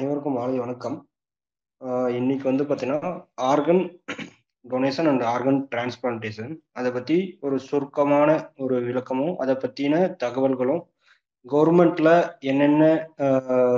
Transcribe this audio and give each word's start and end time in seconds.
அனைவருக்கும் 0.00 0.36
மாலை 0.38 0.58
வணக்கம். 0.58 0.94
இன்னைக்கு 2.18 2.44
வந்து 2.48 2.64
பார்த்தீங்கன்னா 2.64 3.08
organ 3.48 3.82
donation 4.64 5.08
and 5.10 5.24
organ 5.32 5.58
transplantation 5.72 6.52
அதை 6.78 6.90
பற்றி 6.90 7.16
ஒரு 7.40 7.56
சுருக்கமான 7.66 8.28
ஒரு 8.64 8.76
விளக்கமும் 8.86 9.34
அதை 9.42 9.54
பற்றின 9.54 9.98
தகவல்களும் 10.22 10.80
கவர்மெண்ட்ல 11.46 12.10
என்னென்ன 12.52 12.84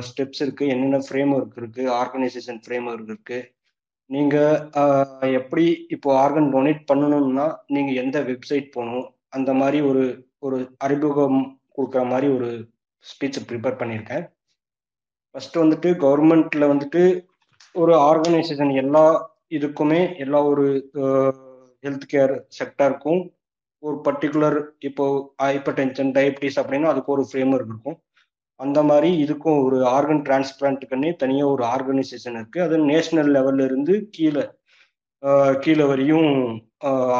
ஸ்டெப்ஸ் 0.09 0.43
இருக்கு 0.45 0.67
என்னென்ன 0.75 1.01
ஃப்ரேம் 1.07 1.33
ஒர்க் 1.37 1.57
இருக்கு 1.63 1.87
ஆர்கனைசேஷன் 2.01 2.61
ஃப்ரேம் 2.67 2.87
ஒர்க் 2.93 3.11
இருக்கு 3.13 3.39
நீங்க 4.11 4.37
எப்படி 5.41 5.65
இப்போ 5.97 6.13
ஆர்கன் 6.25 6.53
டொனேட் 6.55 6.85
பண்ணணும்னா 6.93 7.49
நீங்க 7.77 7.93
எந்த 8.03 8.21
வெப்சைட் 8.31 8.69
போகணும் 8.77 9.09
அந்த 9.39 9.53
மாதிரி 9.63 9.81
ஒரு 9.91 10.05
ஒரு 10.39 10.61
அறிமுகம் 10.87 11.41
கொடுக்குற 11.77 12.05
மாதிரி 12.13 12.31
ஒரு 12.37 12.53
ஸ்பீச் 13.05 13.43
ப்ரிப்பேர் 13.51 13.81
பண்ணியிருக்கேன். 13.83 14.25
ஃபர்ஸ்ட் 15.35 15.57
வந்துட்டு 15.63 15.91
கவர்மெண்ட்ல 16.05 16.65
வந்துட்டு 16.73 17.03
ஒரு 17.75 17.93
ஆர்கனைசேஷன் 18.11 18.73
எல்லா 18.83 19.05
இதுக்குமே 19.57 20.01
எல்லா 20.25 20.39
ஒரு 20.45 20.67
ஹெல்த் 21.85 22.07
கேர் 22.13 22.35
செக்டருக்கும் 22.59 23.23
ஒரு 23.83 23.97
பர்டிகுலர் 24.07 24.59
இப்போ 24.89 25.05
ஹைப்பர் 25.43 25.77
டென்ஷன் 25.79 26.11
டயபிட்டிஸ் 26.17 26.59
அப்படின்னா 26.63 26.91
அதுக்கு 26.93 27.13
ஒரு 27.13 27.23
ஃப்ரேம் 27.29 27.53
ஒர்க் 27.55 27.73
இருக்கும். 27.73 27.97
அந்த 28.61 28.79
மாதிரி 28.83 29.09
இதுக்கும் 29.25 29.61
ஒரு 29.65 29.79
ஆர்கன் 29.97 30.23
டிரான்ஸ்பிளான்ட்டுக்குன்னே 30.27 31.11
தனியாக 31.23 31.53
ஒரு 31.55 31.65
ஆர்கனைசேஷன் 31.65 32.37
இருக்கு. 32.39 32.59
அது 32.63 32.77
நேஷனல் 32.91 33.31
லெவல்ல 33.37 33.65
இருந்து 33.65 33.95
கீழே 34.17 34.45
கீழே 35.65 35.85
வரையும் 35.85 36.29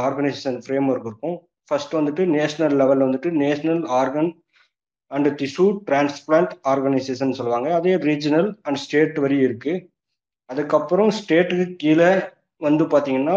ஆர்கனைசேஷன் 0.05 0.61
ஃப்ரேம் 0.65 0.89
ஒர்க் 0.93 1.09
இருக்கும். 1.09 1.37
ஃபர்ஸ்ட் 1.69 1.95
வந்துட்டு 1.95 2.23
நேஷனல் 2.37 2.77
லெவலில் 2.81 3.07
வந்துட்டு 3.09 3.31
national 3.45 3.83
organ 4.01 4.31
and 5.17 5.29
tissue 5.41 5.67
transplant 5.89 6.53
organisation 6.73 7.37
சொல்லுவாங்க. 7.39 7.69
அதே 7.79 7.95
ரீஜனல் 8.09 8.49
அண்ட் 8.67 8.81
ஸ்டேட் 8.85 9.19
வரையும் 9.25 9.47
இருக்கு. 9.49 9.75
அதுக்கப்புறம் 10.51 11.11
ஸ்டேட்டுக்கு 11.19 11.67
கீழே 11.83 12.13
வந்து 12.67 12.85
பார்த்தீங்கன்னா 12.93 13.37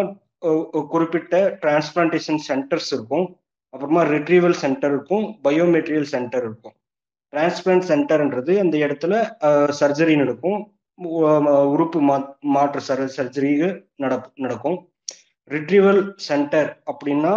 குறிப்பிட்ட 0.94 1.36
டிரான்ஸ்பிளான்டேஷன் 1.64 2.42
சென்டர்ஸ் 2.50 2.90
இருக்கும். 2.96 3.28
அப்புறமா 3.74 4.02
ரிட்ரீவல் 4.14 4.58
சென்டர் 4.64 4.94
இருக்கும். 4.96 5.26
பயோமெட்டீரியல் 5.46 6.10
சென்டர் 6.16 6.46
இருக்கும். 6.48 6.76
டிரான்ஸ்பிளான்ட் 7.34 7.88
சென்டர்ன்றது 7.92 8.54
அந்த 8.64 8.76
இடத்துல 8.86 9.14
சர்ஜரி 9.80 10.16
நடக்கும். 10.22 10.60
உறுப்பு 11.74 12.00
மா 12.10 12.18
மாற்று 12.56 12.82
சர் 12.88 13.02
சர்ஜரி 13.16 13.52
நட 14.04 14.14
நடக்கும். 14.44 14.78
ரிட்ரீவல் 15.54 16.04
சென்டர் 16.28 16.70
அப்படின்னா 16.92 17.34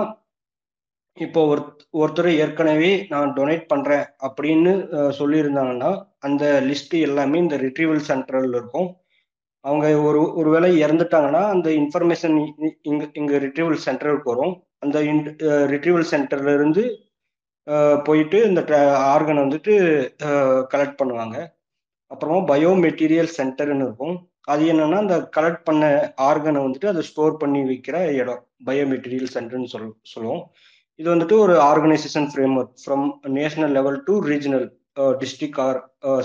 இப்போ 1.24 1.40
ஒரு 1.52 1.62
ஒருத்தர் 2.00 2.28
ஏற்கனவே 2.42 2.90
நான் 3.12 3.32
டொனேட் 3.36 3.64
பண்றேன் 3.72 4.04
அப்படின்னு 4.26 4.72
சொல்லியிருந்தாங்கன்னா 5.18 5.90
அந்த 6.26 6.44
லிஸ்ட் 6.68 6.94
எல்லாமே 7.08 7.36
இந்த 7.44 7.56
ரிட்ரீவல் 7.64 8.06
சென்டர்ல 8.10 8.58
இருக்கும். 8.60 8.88
அவங்க 9.64 9.86
ஒரு 10.08 10.20
ஒருவேளை 10.40 10.68
இறந்துட்டாங்கன்னா 10.84 11.42
அந்த 11.54 11.68
இன்ஃபர்மேஷன் 11.80 12.36
இங்க 12.90 13.02
இங்க 13.20 13.34
ரிட்ரீவல் 13.46 13.84
சென்டருக்கு 13.86 14.32
வரும். 14.32 14.54
அந்த 14.84 14.98
ரிட்ரீவல் 15.74 16.10
சென்டர்ல 16.12 16.54
இருந்து 16.58 16.84
போயிட்டு 18.06 18.38
இந்த 18.48 18.60
ஆர்கனை 19.12 19.40
வந்துட்டு 19.46 19.72
கலெக்ட் 20.72 21.00
பண்ணுவாங்க. 21.00 21.36
அப்புறமா 22.12 22.40
பயோ 22.50 22.70
மெட்டீரியல் 22.84 23.36
சென்டர்னு 23.38 23.86
இருக்கும். 23.88 24.16
அது 24.52 24.62
என்னன்னா 24.72 24.98
அந்த 25.04 25.16
கலெக்ட் 25.36 25.66
பண்ண 25.68 25.84
ஆர்கனை 26.28 26.60
வந்துட்டு 26.66 26.92
அதை 26.92 27.02
ஸ்டோர் 27.08 27.34
பண்ணி 27.42 27.60
வைக்கிற 27.72 27.96
இடம். 28.20 28.42
பயோ 28.68 28.84
மெட்டீரியல் 28.92 29.34
சென்டர்னு 29.36 29.72
சொல் 29.74 29.90
சொல்லுவோம். 30.12 30.44
இது 31.00 31.08
வந்துட்டு 31.12 31.36
ஒரு 31.44 31.54
organisation 31.70 32.28
framework 32.60 32.78
from 32.84 33.06
national 33.38 33.74
level 33.78 33.98
to 34.08 34.14
regional 34.30 34.66
district 35.20 35.58
or 35.66 35.78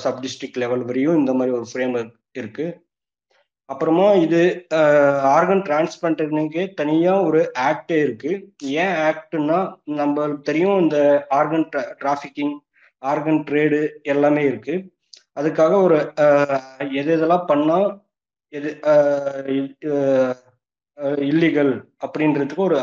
sub 0.03 0.21
district 0.25 0.61
level 0.63 0.83
வரையும் 0.89 1.19
இந்த 1.21 1.33
மாதிரி 1.39 1.55
ஒரு 1.57 1.67
ஃப்ரேம் 1.71 1.93
ஒர்க் 1.99 2.15
இருக்கு. 2.41 2.65
அப்புறமா 3.69 4.07
இது 4.25 4.39
ஆர்கன் 5.35 5.63
டிரான்ஸ்பிளான்டேஷனுக்கு 5.67 6.63
தனியாக 6.79 7.25
ஒரு 7.27 7.41
ஆக்டே 7.67 7.97
இருக்கு. 8.05 8.31
ஏன் 8.83 8.95
ஆக்ட்னா 9.09 9.59
நம்மளுக்கு 9.99 10.47
தெரியும் 10.49 10.79
இந்த 10.83 10.97
ஆர்கன் 11.39 11.67
டிராஃபிக்கிங் 12.01 12.55
ஆர்கன் 13.01 13.41
ட்ரேடு 13.49 13.79
எல்லாமே 14.13 14.43
இருக்கு. 14.51 14.75
அதுக்காக 15.39 15.73
ஒரு 15.85 15.97
uh, 16.23 16.57
எது 16.99 17.09
எதெல்லாம் 17.15 17.47
பண்ணால் 17.51 17.87
எது 18.53 18.69
uh, 18.91 20.33
இல்லீகல் 21.27 21.71
அப்படின்றதுக்கு 22.05 22.63
ஒரு 22.69 22.77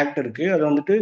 ஆக்ட் 0.00 0.18
இருக்கு. 0.22 0.44
அது 0.54 0.62
வந்துட்டு 0.70 0.96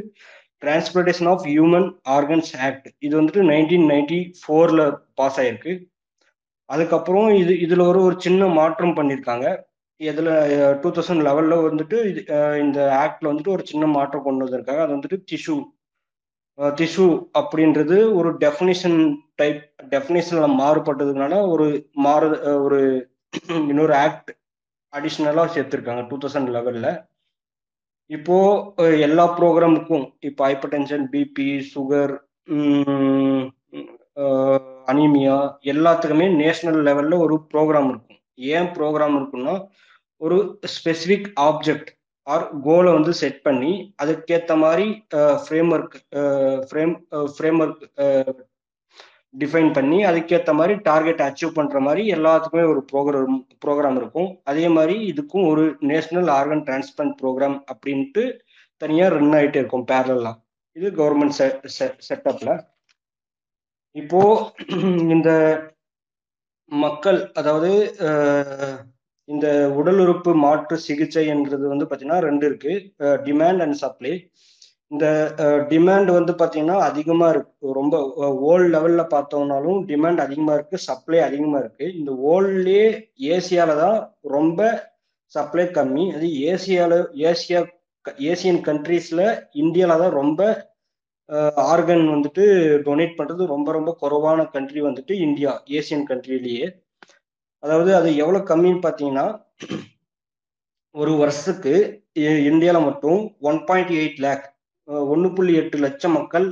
transplantation 0.63 1.29
of 1.33 1.45
human 1.51 1.87
organs 2.17 2.53
act 2.67 2.89
இது 3.07 3.15
வந்துட்டு 3.21 3.43
நைன்டீன் 3.53 3.87
நைன்டி 3.93 4.21
ஃபோர்ல 4.41 4.83
பாஸ் 5.21 5.39
ஆயிருக்கு. 5.43 5.73
அதுக்கப்புறம் 6.71 7.29
இது 7.43 7.55
இதுல 7.65 7.83
ஒரு 7.91 8.01
ஒரு 8.09 8.17
சின்ன 8.27 8.47
மாற்றம் 8.59 8.97
பண்ணியிருக்காங்க 8.99 9.47
இதுல 10.01 10.31
டூ 10.83 10.89
தௌசண்ட் 10.97 11.25
லெவல்ல 11.29 11.57
வந்துட்டு 11.67 11.97
இது 12.11 12.21
இந்த 12.65 12.79
ஆக்ட்ல 13.03 13.31
வந்துட்டு 13.31 13.55
ஒரு 13.57 13.65
சின்ன 13.73 13.85
மாற்றம் 13.97 14.27
கொண்டு 14.27 14.45
வந்திருக்காங்க. 14.45 14.83
அது 14.87 14.97
வந்துட்டு 14.97 15.19
திஷு 15.33 15.57
திஷு 16.59 17.07
அப்படின்றது 17.41 17.97
ஒரு 18.19 18.31
டெஃபினிஷன் 18.43 18.99
டைப் 19.41 19.61
டெஃபினேஷன்ல 19.93 20.49
மாறுபட்டதுனால 20.61 21.35
ஒரு 21.55 21.67
மாறு 22.07 22.29
ஒரு 22.67 22.81
இன்னொரு 23.71 23.95
ஆக்ட் 24.05 24.31
அடிஷ்னலாக 24.95 25.53
சேர்த்துருக்காங்க 25.55 26.03
டூ 26.09 26.17
தௌசண்ட் 26.23 26.53
லெவலில் 26.57 26.91
இப்போ 28.11 28.37
எல்லா 29.07 29.25
ப்ரோக்ராமுக்கும் 29.39 30.07
இப்போ 30.21 30.43
hyper 30.47 30.73
tension 30.75 31.05
BP 31.13 31.49
sugar 31.73 32.15
anaemia 34.93 35.37
எல்லாத்துக்குமே 35.73 36.27
நேஷனல் 36.43 36.81
லெவலில் 36.83 37.23
ஒரு 37.25 37.37
ப்ரோக்ராம் 37.53 37.89
இருக்கும். 37.89 38.19
ஏன் 38.55 38.69
ப்ரோக்ராம் 38.77 39.17
இருக்குன்னா 39.19 39.55
ஒரு 40.21 40.39
ஸ்பெசிஃபிக் 40.75 41.29
ஆப்ஜெக்ட் 41.41 41.91
ஆர் 42.27 42.45
கோலை 42.67 42.91
வந்து 42.93 43.13
செட் 43.13 43.41
பண்ணி 43.43 43.73
அதுக்கேற்ற 44.03 44.53
மாதிரி 44.57 44.87
frame 45.45 45.71
work 45.77 45.97
frame 46.69 46.95
frame 47.35 47.59
work 47.65 47.83
define 49.35 49.71
பண்ணி 49.77 49.99
அதுக்கேற்ற 50.09 50.53
மாதிரி 50.59 50.75
டார்கெட் 50.89 51.23
அச்சீவ் 51.27 51.57
பண்ணுற 51.59 51.79
மாதிரி 51.87 52.03
எல்லாத்துக்குமே 52.17 52.65
ஒரு 52.73 52.81
ப்ரோக்ராம் 52.91 53.39
ப்ரோக்ராம் 53.65 53.99
இருக்கும். 54.01 54.29
அதே 54.51 54.67
மாதிரி 54.77 54.97
இதுக்கும் 55.13 55.47
ஒரு 55.53 55.65
நேஷனல் 55.91 56.31
ஆர்கன் 56.39 56.65
டிரான்ஸ்பிளான்ட் 56.69 57.17
ப்ரோக்ராம் 57.23 57.59
அப்படின்ட்டு 57.73 58.25
தனியாக 58.83 59.15
ரன் 59.17 59.35
ஆகிட்டே 59.39 59.61
இருக்கும் 59.63 59.89
பேரலாம் 59.93 60.39
இது 60.77 60.89
கவர்மெண்ட் 61.01 61.37
செட்டப்பில் 62.09 62.55
இப்போ 63.97 64.21
இந்த 65.15 65.31
மக்கள் 66.73 67.19
அதாவது 67.41 67.71
இந்த 69.29 69.47
உடல் 69.79 70.01
உறுப்பு 70.05 70.31
மாற்று 70.45 70.77
சிகிச்சை 70.87 71.23
என்றது 71.35 71.65
வந்து 71.73 71.87
பார்த்தீங்கன்னா 71.87 72.25
ரெண்டு 72.29 72.45
இருக்கு. 72.49 72.73
டிமாண்ட் 73.27 73.63
அண்ட் 73.65 73.79
சப்ளை 73.83 74.13
இந்த 74.91 75.07
டிமாண்ட் 75.71 76.11
வந்து 76.17 76.33
பார்த்தீங்கன்னா 76.41 76.79
அதிகமாக 76.89 77.33
இருக்கு. 77.35 77.67
ரொம்ப 77.79 77.95
ஓல்டு 78.51 78.69
லெவலில் 78.75 79.13
பார்த்தோம்னாலும் 79.15 79.79
டிமாண்ட் 79.91 80.21
அதிகமாக 80.27 80.57
இருக்கு 80.59 80.79
சப்ளை 80.89 81.21
அதிகமாக 81.29 81.63
இருக்கு. 81.65 81.87
இந்த 81.99 82.11
ஓல்ட்லேயே 82.33 82.87
ஏசியால 83.37 83.77
தான் 83.85 83.99
ரொம்ப 84.37 84.61
சப்ளை 85.33 85.65
கம்மி. 85.79 86.05
அது 86.17 86.29
ஏசியால 86.51 86.95
ஏசியா 87.31 87.63
ஏசியன் 88.31 88.63
கண்ட்ரீஸில் 88.69 89.27
இந்தியாவில் 89.63 90.03
தான் 90.03 90.17
ரொம்ப 90.21 90.41
ஆர்கன் 91.71 92.05
வந்துட்டு 92.15 92.45
டொனேட் 92.87 93.19
பண்ணுறது 93.19 93.43
ரொம்ப 93.55 93.69
ரொம்ப 93.73 93.91
குறைவான 94.03 94.41
கண்ட்ரி 94.55 94.81
வந்துட்டு 94.89 95.13
இந்தியா 95.27 95.53
ஏசியன் 95.79 96.09
கண்ட்ரிலேயே 96.11 96.67
அதாவது 97.63 97.91
அது 97.97 98.09
எவ்வளோ 98.17 98.41
கம்மின்னு 98.51 98.83
பார்த்தீங்கன்னா 98.87 99.27
ஒரு 100.95 101.13
வருஷத்துக்கு 101.17 101.75
இந்தியாவில் 102.51 102.87
மட்டும் 102.89 103.21
ஒன் 103.41 103.61
பாயிண்ட் 103.69 103.93
எயிட் 104.01 104.21
லேக் 104.21 104.45
ஒன்று 105.13 105.29
புள்ளி 105.37 105.53
எட்டு 105.61 105.79
லட்சம் 105.87 106.17
மக்கள் 106.19 106.47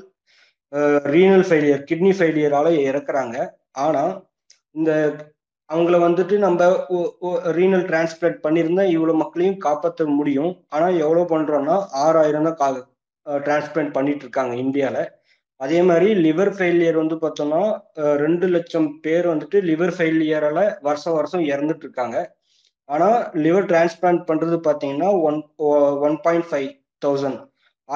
ரீனல் 1.14 1.46
ஃபெயிலியர் 1.48 1.86
கிட்னி 1.88 2.12
ஃபெயிலியரால 2.18 2.68
இறக்குறாங்க. 2.90 3.36
ஆனால் 3.84 4.12
இந்த 4.78 4.92
அவங்கள 5.70 5.96
வந்துட்டு 6.06 6.34
நம்ம 6.44 6.62
ரீனல் 7.58 7.84
டிரான்ஸ்பிளான்ட் 7.90 8.40
பண்ணியிருந்தா 8.46 8.84
இவ்வளோ 8.94 9.14
மக்களையும் 9.22 9.62
காப்பாற்ற 9.66 10.04
முடியும். 10.18 10.52
ஆனால் 10.74 10.98
எவ்வளோ 11.04 11.22
பண்ணுறோன்னா 11.32 11.76
ஆறாயிரம் 12.04 12.48
தான் 12.48 12.58
கா 12.62 12.68
டிரான்ஸ்பிளான்ட் 13.46 13.96
பண்ணிட்டு 13.96 14.24
இருக்காங்க 14.26 14.54
இந்தியாவில் 14.64 15.10
அதே 15.64 15.78
மாதிரி 15.88 16.08
லிவர் 16.26 16.50
ஃபெயிலியர் 16.56 17.00
வந்து 17.00 17.16
பார்த்தோம்னா 17.22 17.60
ரெண்டு 18.22 18.46
லட்சம் 18.54 18.88
பேர் 19.04 19.26
வந்துட்டு 19.32 19.58
லிவர் 19.70 19.92
ஃபெயிலியரால 19.96 20.60
வருஷம் 20.86 21.16
வருஷம் 21.18 21.44
இறந்துட்டு 21.52 21.84
இருக்காங்க. 21.86 22.16
ஆனால் 22.88 23.18
லிவர் 23.44 23.68
டிரான்ஸ்பிளான்ட் 23.72 24.24
பண்ணுறது 24.30 24.56
பார்த்தீங்கன்னா 24.68 25.10
one 25.28 25.38
one 26.06 26.18
point 26.24 26.48
five 26.50 26.68
thousand 27.04 27.40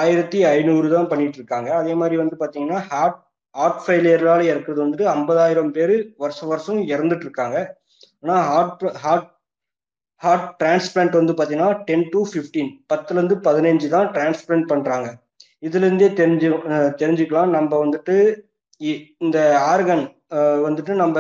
ஆயிரத்தி 0.02 0.38
ஐநூறு 0.54 0.88
தான் 0.96 1.10
பண்ணிட்டு 1.12 1.38
இருக்காங்க 1.40 1.70
அதே 1.80 1.94
மாதிரி 2.00 2.16
வந்து 2.22 2.36
பாத்தீங்கன்னா 2.42 2.80
ஹார்ட் 2.90 3.20
ஹார்ட் 3.54 3.82
ஃபெயிலியரால 3.84 4.40
இறக்குறது 4.52 4.84
வந்துட்டு 4.84 5.06
ஐம்பதாயிரம் 5.16 5.72
பேர் 5.76 5.94
வருஷம் 6.24 6.50
வருஷம் 6.52 6.80
இறந்துட்டு 6.92 7.26
இருக்காங்க 7.26 7.56
ஆனால் 8.22 8.42
ஹார்ட் 8.50 8.84
ஹார்ட் 9.04 9.30
ஹார்ட் 10.22 10.48
டிரான்ஸ்பிளான்ட் 10.60 11.20
வந்து 11.20 11.34
பார்த்தீங்கன்னா 11.36 11.70
டென் 11.88 12.08
டு 12.12 12.20
ஃபிஃப்டீன் 12.30 12.70
பத்துலேருந்து 12.92 13.36
பதினஞ்சு 13.46 13.88
தான் 13.94 14.10
டிரான்ஸ்பிளான்ட் 14.16 14.68
பண்ணுறாங்க 14.72 15.08
இதுலேருந்தே 15.66 16.08
தெரிஞ்சு 16.20 16.48
தெரிஞ்சுக்கலாம். 17.00 17.50
நம்ம 17.56 17.72
வந்துட்டு 17.84 18.14
இந்த 19.26 19.38
ஆர்கன் 19.72 20.04
வந்துட்டு 20.66 20.92
நம்ம 21.02 21.18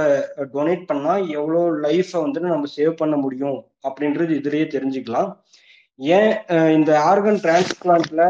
டொனேட் 0.54 0.82
பண்ணா 0.90 1.12
எவ்வளோ 1.38 1.60
லைஃப்பை 1.84 2.18
வந்துட்டு 2.24 2.52
நம்ம 2.54 2.68
சேவ் 2.76 2.94
பண்ண 3.00 3.14
முடியும் 3.24 3.58
அப்படின்றது 3.88 4.32
இதுலயே 4.40 4.66
தெரிஞ்சுக்கலாம். 4.74 5.28
ஏன் 6.16 6.32
இந்த 6.78 6.90
ஆர்கன் 7.10 7.40
டிரான்ஸ்பிளான்ட்ல 7.44 8.24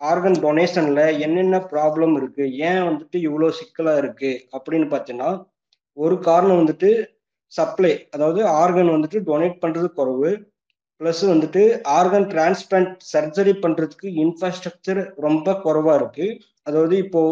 ஆர்கன் 0.00 0.38
டொனேஷன்ல 0.44 1.00
என்னென்ன 1.26 1.56
ப்ராப்ளம் 1.72 2.14
இருக்கு? 2.18 2.44
ஏன் 2.68 2.82
வந்துட்டு 2.88 3.16
இவ்வளோ 3.28 3.48
சிக்கலா 3.60 3.94
இருக்கு? 4.02 4.30
அப்படின்னு 4.56 4.86
பார்த்தீங்கன்னா 4.92 5.30
ஒரு 5.96 6.16
காரணம் 6.28 6.60
வந்துட்டு 6.62 6.90
சப்ளை 7.52 7.92
அதாவது 8.14 8.40
ஆர்கன் 8.62 8.94
வந்துட்டு 8.94 9.20
டொனேட் 9.28 9.62
பண்றது 9.64 9.88
குறைவு. 9.98 10.30
ப்ளஸ் 11.00 11.22
வந்துட்டு 11.32 11.62
ஆர்கன் 11.98 12.28
டிரான்ஸ்பிளான்ட் 12.32 12.94
சர்ஜரி 13.12 13.52
பண்றதுக்கு 13.64 14.08
இன்ஃப்ராஸ்ட்ரக்சர் 14.22 15.00
ரொம்ப 15.26 15.52
குறவா 15.64 15.92
இருக்கு. 16.00 16.26
அதாவது 16.68 16.94
இப்போ 17.04 17.22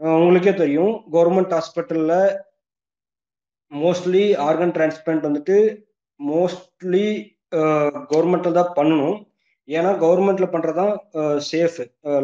உங்களுக்கே 0.00 0.52
தெரியும் 0.62 0.94
கவர்மெண்ட் 1.14 1.54
ஹாஸ்பிட்டல்ல 1.56 2.14
மோஸ்ட்லி 3.72 4.24
ஆர்கன் 4.46 4.74
டிரான்ஸ்பிளான்ட் 4.76 5.28
வந்துட்டு 5.28 5.56
மோஸ்ட்லி 6.20 7.06
கவர்மெண்ட்டில் 8.10 8.58
தான் 8.58 8.74
பண்ணணும். 8.78 9.18
ஏன்னா 9.68 9.90
கவர்மெண்ட்ல 10.02 10.46
பண்றதான் 10.52 10.92
சேஃப் 11.50 11.78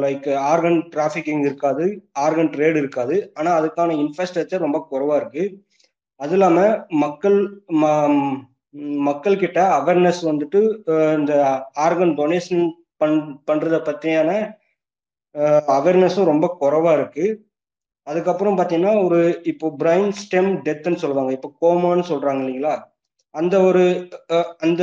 லைக் 0.05 0.29
ஆர்கன் 0.51 0.79
டிராஃபிக்கிங் 0.95 1.43
இருக்காது 1.47 1.85
ஆர்கன் 2.25 2.53
ட்ரேடு 2.55 2.79
இருக்காது. 2.83 3.17
ஆனா 3.39 3.51
அதுக்கான 3.59 3.97
இன்ஃப்ராஸ்ட்ரக்சர் 4.05 4.65
ரொம்ப 4.67 4.81
குறைவா 4.91 5.17
இருக்கு. 5.21 5.45
அது 6.21 6.35
இல்லாம 6.37 6.61
மக்கள் 7.05 7.39
மக்கள் 9.09 9.41
கிட்ட 9.43 9.59
அவேர்னஸ் 9.79 10.23
வந்துட்டு 10.31 10.61
இந்த 11.19 11.33
ஆர்கன் 11.85 12.15
டொனேஷன் 12.21 12.65
பண் 13.01 13.19
பண்றத 13.49 13.77
பத்தியான 13.89 14.31
அவேர்னஸும் 15.77 16.31
ரொம்ப 16.33 16.47
குறைவா 16.61 16.93
இருக்கு. 16.99 17.27
அதுக்கப்புறம் 18.07 18.59
பாத்தீங்கன்னா 18.59 18.95
ஒரு 19.07 19.21
இப்போ 19.53 19.67
பிரைன் 19.81 20.11
ஸ்டெம் 20.21 20.51
டெத்துன்னு 20.67 21.03
சொல்லுவாங்க. 21.03 21.33
இப்போ 21.37 21.51
கோமான்னு 21.63 22.05
சொல்றாங்க 22.13 22.43
இல்லைங்களா? 22.43 22.75
அந்த 23.35 23.55
ஒரு 23.69 23.83
அந்த 24.67 24.83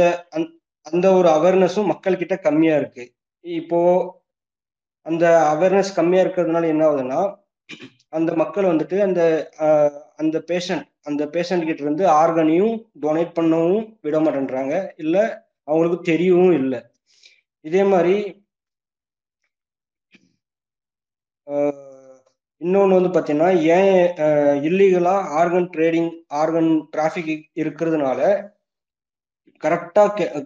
அந்த 0.88 1.06
ஒரு 1.18 1.28
அவேர்னஸும் 1.38 1.90
மக்கள் 1.92 2.20
கிட்ட 2.22 2.36
கம்மியா 2.48 2.76
இருக்கு. 2.82 3.04
இப்போ 3.44 3.80
அந்த 5.06 5.26
அவேர்னஸ் 5.54 5.98
கம்மியா 5.98 6.22
இருக்கிறதுனால 6.24 6.70
என்ன 6.74 6.84
ஆகுதுன்னா 6.88 7.22
அந்த 8.18 8.32
மக்கள் 8.42 8.72
வந்துட்டு 8.72 8.98
அந்த 9.08 9.22
அந்த 10.22 10.38
பேஷண்ட் 10.50 10.86
அந்த 11.10 11.24
பேஷண்ட் 11.34 11.68
கிட்ட 11.68 11.82
இருந்து 11.86 12.04
ஆர்கனையும் 12.22 12.76
டொனேட் 13.04 13.36
பண்ணவும் 13.38 13.84
விட 14.06 14.18
மாட்டேன்றாங்க. 14.26 14.74
இல்ல 15.04 15.16
அவங்களுக்கு 15.68 16.00
தெரியவும் 16.12 16.56
இல்லை. 16.62 16.80
இதே 17.66 17.84
மாதிரி 17.92 18.16
இன்னொன்று 22.62 22.98
வந்து 22.98 23.12
பார்த்தீங்கன்னா 23.14 23.50
ஏன் 23.76 23.98
இல்லீகலாக 24.68 25.30
ஆர்கன் 25.40 25.70
ட்ரேடிங் 25.76 26.12
ஆர்கன் 26.42 26.72
டிராஃபிக் 26.94 27.32
இருக்கிறதுனால 27.62 28.22
கரெக்டா 29.64 30.04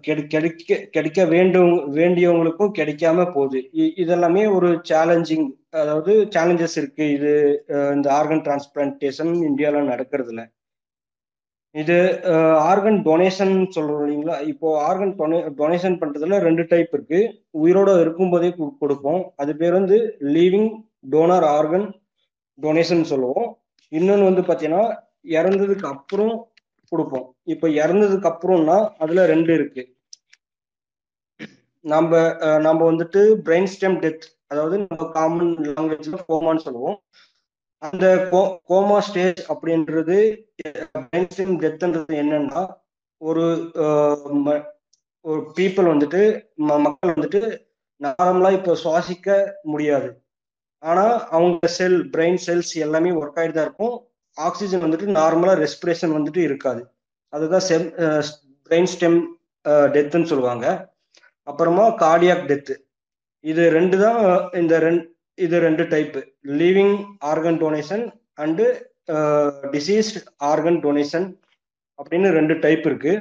கிடைக்க 0.07 0.75
கிடைக்க 0.95 1.19
வேண்டும் 1.33 1.71
வேண்டியவங்களுக்கும் 1.97 2.75
கிடைக்காம 2.79 3.25
போகுது. 3.35 3.59
இதெல்லாமே 4.03 4.43
ஒரு 4.57 4.69
சேலஞ்சிங் 4.89 5.47
அதாவது 5.81 6.13
சேலஞ்சஸ் 6.35 6.77
இருக்கு. 6.81 7.05
இது 7.17 7.31
இந்த 7.95 8.07
ஆர்கன் 8.19 8.43
டிரான்ஸ்பிளான்டேஷன் 8.45 9.33
இந்தியாவில் 9.49 9.91
நடக்கிறதுல. 9.91 10.43
இது 11.75 11.97
ஆர்கன் 12.69 12.99
டொனேஷன் 13.07 13.55
சொல்றோம் 13.75 14.03
இல்லைங்களா? 14.05 14.37
இப்போ 14.51 14.67
ஆர்கன் 14.87 15.15
டொனேஷன் 15.59 15.97
பண்றதுல 16.01 16.39
ரெண்டு 16.47 16.63
டைப் 16.71 16.93
இருக்கு. 16.95 17.19
உயிரோட 17.63 17.89
இருக்கும்போதே 18.03 18.49
கொடுப்போம். 18.83 19.21
அது 19.41 19.51
பேர் 19.59 19.77
வந்து 19.79 19.97
லீவிங் 20.35 20.69
டோனர் 21.13 21.47
ஆர்கன் 21.57 21.87
டொனேஷன் 22.59 23.03
சொல்லுவோம். 23.11 23.49
இன்னொன்று 23.91 24.29
வந்து 24.29 24.45
பார்த்தீங்கன்னா 24.47 24.85
இறந்ததுக்கு 25.37 25.85
அப்புறம் 25.93 26.33
கொடுப்போம். 26.91 27.25
இப்போ 27.53 27.67
இறந்ததுக்கு 27.81 28.29
அப்புறம்னா 28.31 28.77
அதுல 29.03 29.25
ரெண்டு 29.33 29.51
இருக்கு. 29.57 29.83
நம்ம 31.85 32.21
நம்ம 32.67 32.79
வந்துட்டு 32.91 33.21
பிரெயின் 33.47 33.71
ஸ்டெம் 33.73 33.97
டெத் 34.03 34.25
அதாவது 34.51 34.75
நம்ம 34.83 35.05
காமன் 35.17 35.51
லாங்குவேஜ்ல 35.67 36.19
கோமான்னு 36.29 36.65
சொல்லுவோம். 36.67 36.97
அந்த 37.81 38.05
கோமா 38.69 38.97
ஸ்டேஜ் 39.07 39.41
அப்படின்றது 39.53 40.17
பிரெயின் 40.95 41.29
ஸ்டெம் 41.33 41.55
டெத்ன்றது 41.63 42.15
என்னன்னா 42.23 42.63
ஒரு 43.21 43.45
ஒரு 45.25 45.39
பீப்புள் 45.57 45.91
வந்துட்டு 45.93 46.21
மக்கள் 46.85 47.13
வந்துட்டு 47.15 47.41
நார்மலா 48.01 48.49
இப்போ 48.57 48.73
சுவாசிக்க 48.83 49.29
முடியாது. 49.73 50.09
ஆனா 50.83 51.05
அவங்க 51.35 51.67
செல் 51.77 51.97
பிரெயின் 52.13 52.39
செல்ஸ் 52.45 52.71
எல்லாமே 52.85 53.09
ஒர்க் 53.21 53.39
ஆகிட்டு 53.39 53.57
தான் 53.57 53.67
இருக்கும். 53.67 53.95
ஆக்சிஜன் 54.47 54.83
வந்துட்டு 54.85 55.15
நார்மலா 55.19 55.53
ரெஸ்பிரேஷன் 55.63 56.15
வந்துட்டு 56.17 56.41
இருக்காது. 56.47 56.81
அதுதான் 57.33 57.65
செம் 57.69 57.87
பிரெயின் 58.67 58.91
ஸ்டெம் 58.93 59.17
டெத்துன்னு 59.95 60.31
சொல்லுவாங்க. 60.31 60.65
அப்புறமா 61.49 61.85
கார்டியாக் 62.03 62.47
டெத்து. 62.51 62.75
இது 63.51 63.63
ரெண்டு 63.77 63.97
தான் 64.03 64.19
இந்த 64.61 64.75
ரெண்டு 64.85 65.03
இது 65.45 65.57
ரெண்டு 65.65 65.83
type. 65.91 66.21
Living 66.61 66.95
organ 67.31 67.59
donation 67.63 68.05
and 68.43 68.65
deceased 69.73 70.17
organ 70.51 70.79
donation 70.85 71.27
அப்படின்னு 71.99 72.29
ரெண்டு 72.37 72.55
டைப் 72.65 72.83
இருக்கு. 72.89 73.13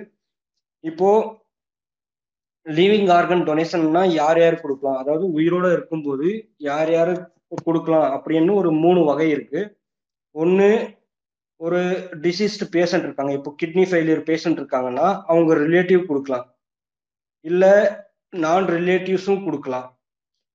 இப்போ 0.84 1.10
லிவிங் 2.66 3.10
ஆர்கன் 3.18 3.44
டொனேஷன்னா 3.48 4.02
யார் 4.20 4.38
யார் 4.42 4.62
கொடுக்கலாம்? 4.62 4.98
அதாவது 5.02 5.24
உயிரோட 5.38 5.66
இருக்கும்போது 5.76 6.28
யார் 6.68 6.90
யார் 6.96 7.12
கொடுக்கலாம் 7.66 8.06
அப்படின்னு 8.16 8.52
ஒரு 8.60 8.70
மூணு 8.82 9.00
வகை 9.10 9.28
இருக்கு. 9.36 9.60
ஒன்று 10.42 10.68
ஒரு 11.66 11.80
டிசீஸ்டு 12.24 12.66
பேஷண்ட் 12.74 13.06
இருக்காங்க. 13.06 13.32
இப்போ 13.38 13.50
கிட்னி 13.60 13.84
ஃபெயிலியர் 13.90 14.22
பேஷண்ட் 14.28 14.60
இருக்காங்கன்னா 14.60 15.06
அவங்க 15.30 15.52
ரிலேட்டிவ் 15.64 16.02
கொடுக்கலாம். 16.10 16.46
இல்லை 17.44 17.72
நான் 18.44 18.64
ரிலேட்டிவ்ஸும் 18.76 19.44
கொடுக்கலாம். 19.46 19.88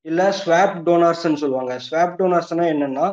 இல்லை 0.09 0.25
ஸ்வாப் 0.39 0.75
டோனார்ஸ்ன்னு 0.87 1.41
சொல்லுவாங்க. 1.43 1.73
ஸ்வாப் 1.87 2.17
டோனார்ஸ்னா 2.19 2.65
என்னன்னா 2.73 3.07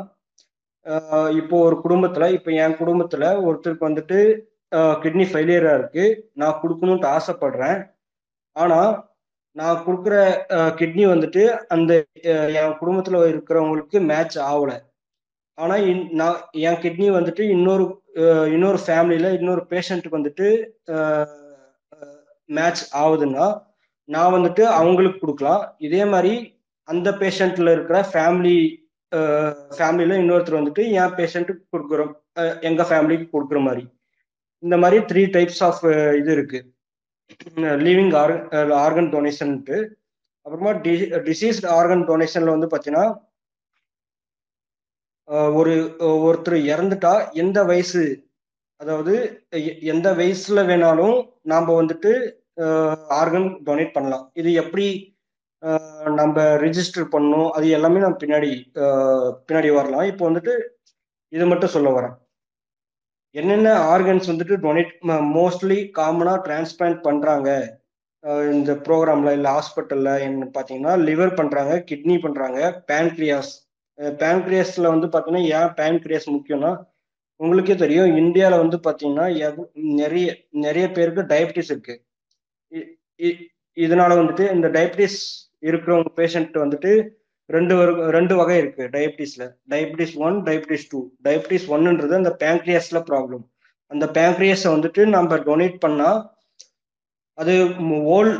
இப்போ 1.40 1.56
ஒரு 1.66 1.76
குடும்பத்தில் 1.84 2.34
இப்போ 2.36 2.50
என் 2.64 2.76
குடும்பத்தில் 2.80 3.26
ஒருத்தருக்கு 3.46 3.88
வந்துட்டு 3.88 4.18
கிட்னி 5.02 5.24
ஃபெயிலியராக 5.30 5.78
இருக்கு. 5.78 6.04
நான் 6.40 6.60
கொடுக்கணுன்ட்டு 6.62 7.08
ஆசைப்படுறேன். 7.16 7.80
ஆனால் 8.62 8.92
நான் 9.60 9.82
கொடுக்குற 9.86 10.14
கிட்னி 10.80 11.04
வந்துட்டு 11.12 11.42
அந்த 11.74 11.92
என் 12.60 12.78
குடும்பத்தில் 12.80 13.28
இருக்கிறவங்களுக்கு 13.32 14.00
மேட்ச் 14.10 14.38
ஆகலை. 14.50 14.76
ஆனா 15.62 15.74
நான் 16.20 16.38
என் 16.68 16.80
கிட்னி 16.82 17.08
வந்துட்டு 17.16 17.42
இன்னொரு 17.54 17.84
இன்னொரு 18.54 18.78
ஃபேமிலியில 18.86 19.28
இன்னொரு 19.38 19.62
பேஷண்ட்டுக்கு 19.72 20.18
வந்துட்டு 20.18 20.46
மேட்ச் 22.58 22.82
ஆகுதுன்னா 23.02 23.46
நான் 24.08 24.34
வந்துட்டு 24.36 24.62
அவங்களுக்கு 24.78 25.18
கொடுக்கலாம். 25.22 25.62
இதே 25.86 26.02
மாதிரி 26.12 26.32
அந்த 26.88 27.08
பேஷண்ட்ல 27.20 27.72
இருக்கிற 27.76 27.98
ஃபேமிலி 28.12 28.58
ஃபேமிலியில 29.76 30.18
இன்னொருத்தர் 30.22 30.60
வந்துட்டு 30.60 30.84
என் 31.00 31.16
பேஷண்ட்டுக்கு 31.18 31.64
கொடுக்குறோம் 31.74 32.12
எங்க 32.68 32.82
ஃபேமிலிக்கு 32.90 33.26
கொடுக்குற 33.34 33.60
மாதிரி. 33.68 33.84
இந்த 34.62 34.76
மாதிரி 34.82 34.98
த்ரீ 35.10 35.22
டைப்ஸ் 35.36 35.62
ஆஃப் 35.68 35.82
இது 36.20 36.30
இருக்கு. 36.36 36.60
லிவிங் 37.86 38.12
ஆர்கன் 38.22 38.72
ஆர்கன் 38.84 39.10
டொனேஷன்ட்டு 39.14 39.78
அப்புறமா 40.46 40.72
டிசீஸ்ட் 41.28 41.66
ஆர்கன் 41.78 42.04
டொனேஷன்ல 42.10 42.54
வந்து 42.56 42.70
பார்த்தீங்கன்னா 42.72 43.06
ஒரு 45.60 45.72
ஒருத்தர் 46.26 46.56
இறந்துட்டா 46.72 47.12
எந்த 47.42 47.58
வயசு? 47.70 48.02
அதாவது 48.80 49.14
எந்த 49.92 50.08
வயசுல 50.20 50.60
வேணாலும் 50.70 51.16
நாம் 51.52 51.78
வந்துட்டு 51.80 52.12
ஆர்கன் 53.20 53.48
டொனேட் 53.66 53.96
பண்ணலாம். 53.96 54.24
இது 54.40 54.50
எப்படி 54.62 54.86
நம்ம 56.20 56.42
ரிஜிஸ்டர் 56.64 57.06
பண்ணணும்? 57.14 57.50
அது 57.56 57.66
எல்லாமே 57.78 58.02
நம்ம 58.04 58.18
பின்னாடி 58.24 58.50
பின்னாடி 59.46 59.70
வரலாம். 59.78 60.06
இப்போ 60.12 60.24
வந்துட்டு 60.28 60.54
இது 61.32 61.44
மட்டும் 61.50 61.74
சொல்ல 61.76 61.88
வரேன். 61.96 62.14
என்னென்ன 63.34 63.72
ஆர்கன்ஸ் 63.94 64.30
வந்துட்டு 64.30 64.56
டொனேட் 64.66 64.94
மோஸ்ட்லி 65.36 65.78
காமனாக 65.98 66.44
டிரான்ஸ்பிளான்ட் 66.46 67.00
பண்ணுறாங்க 67.08 67.50
இந்த 68.54 68.70
ப்ரோக்ராமில் 68.86 69.36
இல்லை 69.36 69.50
ஹாஸ்பிட்டலில் 69.56 70.24
என்ன 70.28 70.48
பார்த்தீங்கன்னா 70.56 70.94
லிவர் 71.08 71.38
பண்ணுறாங்க 71.40 71.74
கிட்னி 71.90 72.16
பண்ணுறாங்க 72.24 72.58
பேன்க்ரியாஸ் 72.90 73.52
பேன்க்ரியாஸ்ல 74.00 74.88
வந்து 74.94 75.06
பார்த்தீங்கன்னா 75.06 75.42
ஏன் 75.58 75.72
பேன்க்ரியாஸ் 75.80 76.28
முக்கியம்னா 76.36 76.72
உங்களுக்கே 77.36 77.74
தெரியும் 77.74 78.16
இந்தியாவில் 78.16 78.58
வந்து 78.58 78.80
பார்த்தீங்கன்னா 78.86 79.26
நிறைய 79.74 80.36
நிறைய 80.50 80.90
பேருக்கு 80.90 81.22
டயபிட்டிஸ் 81.22 81.70
இருக்கு. 81.70 81.94
இதனால 83.76 84.10
வந்துட்டு 84.20 84.54
இந்த 84.54 84.68
டயபிட்டிஸ் 84.68 85.18
இருக்கிறவங்க 85.60 86.10
பேஷண்ட் 86.16 86.56
வந்துட்டு 86.64 87.08
ரெண்டு 87.46 87.74
ரெண்டு 88.10 88.36
வகை 88.36 88.58
இருக்கு 88.58 88.88
டயபிட்டிஸ்ல 88.92 89.44
diabetes 89.70 90.16
one 90.16 90.36
diabetes 90.42 90.88
two 90.90 91.00
diabetes 91.24 91.66
ஒன்னுன்றது 91.68 92.14
அந்த 92.14 92.36
பேங்க்ரியாஸ்ல 92.44 93.00
ப்ராப்ளம் 93.10 93.44
அந்த 93.86 94.06
பேங்க்ரியாஸை 94.06 94.70
வந்துட்டு 94.74 95.04
நம்ம 95.06 95.36
டொனேட் 95.36 95.78
பண்ணா 95.78 96.38
அது 97.34 97.52
ஓல் 98.16 98.32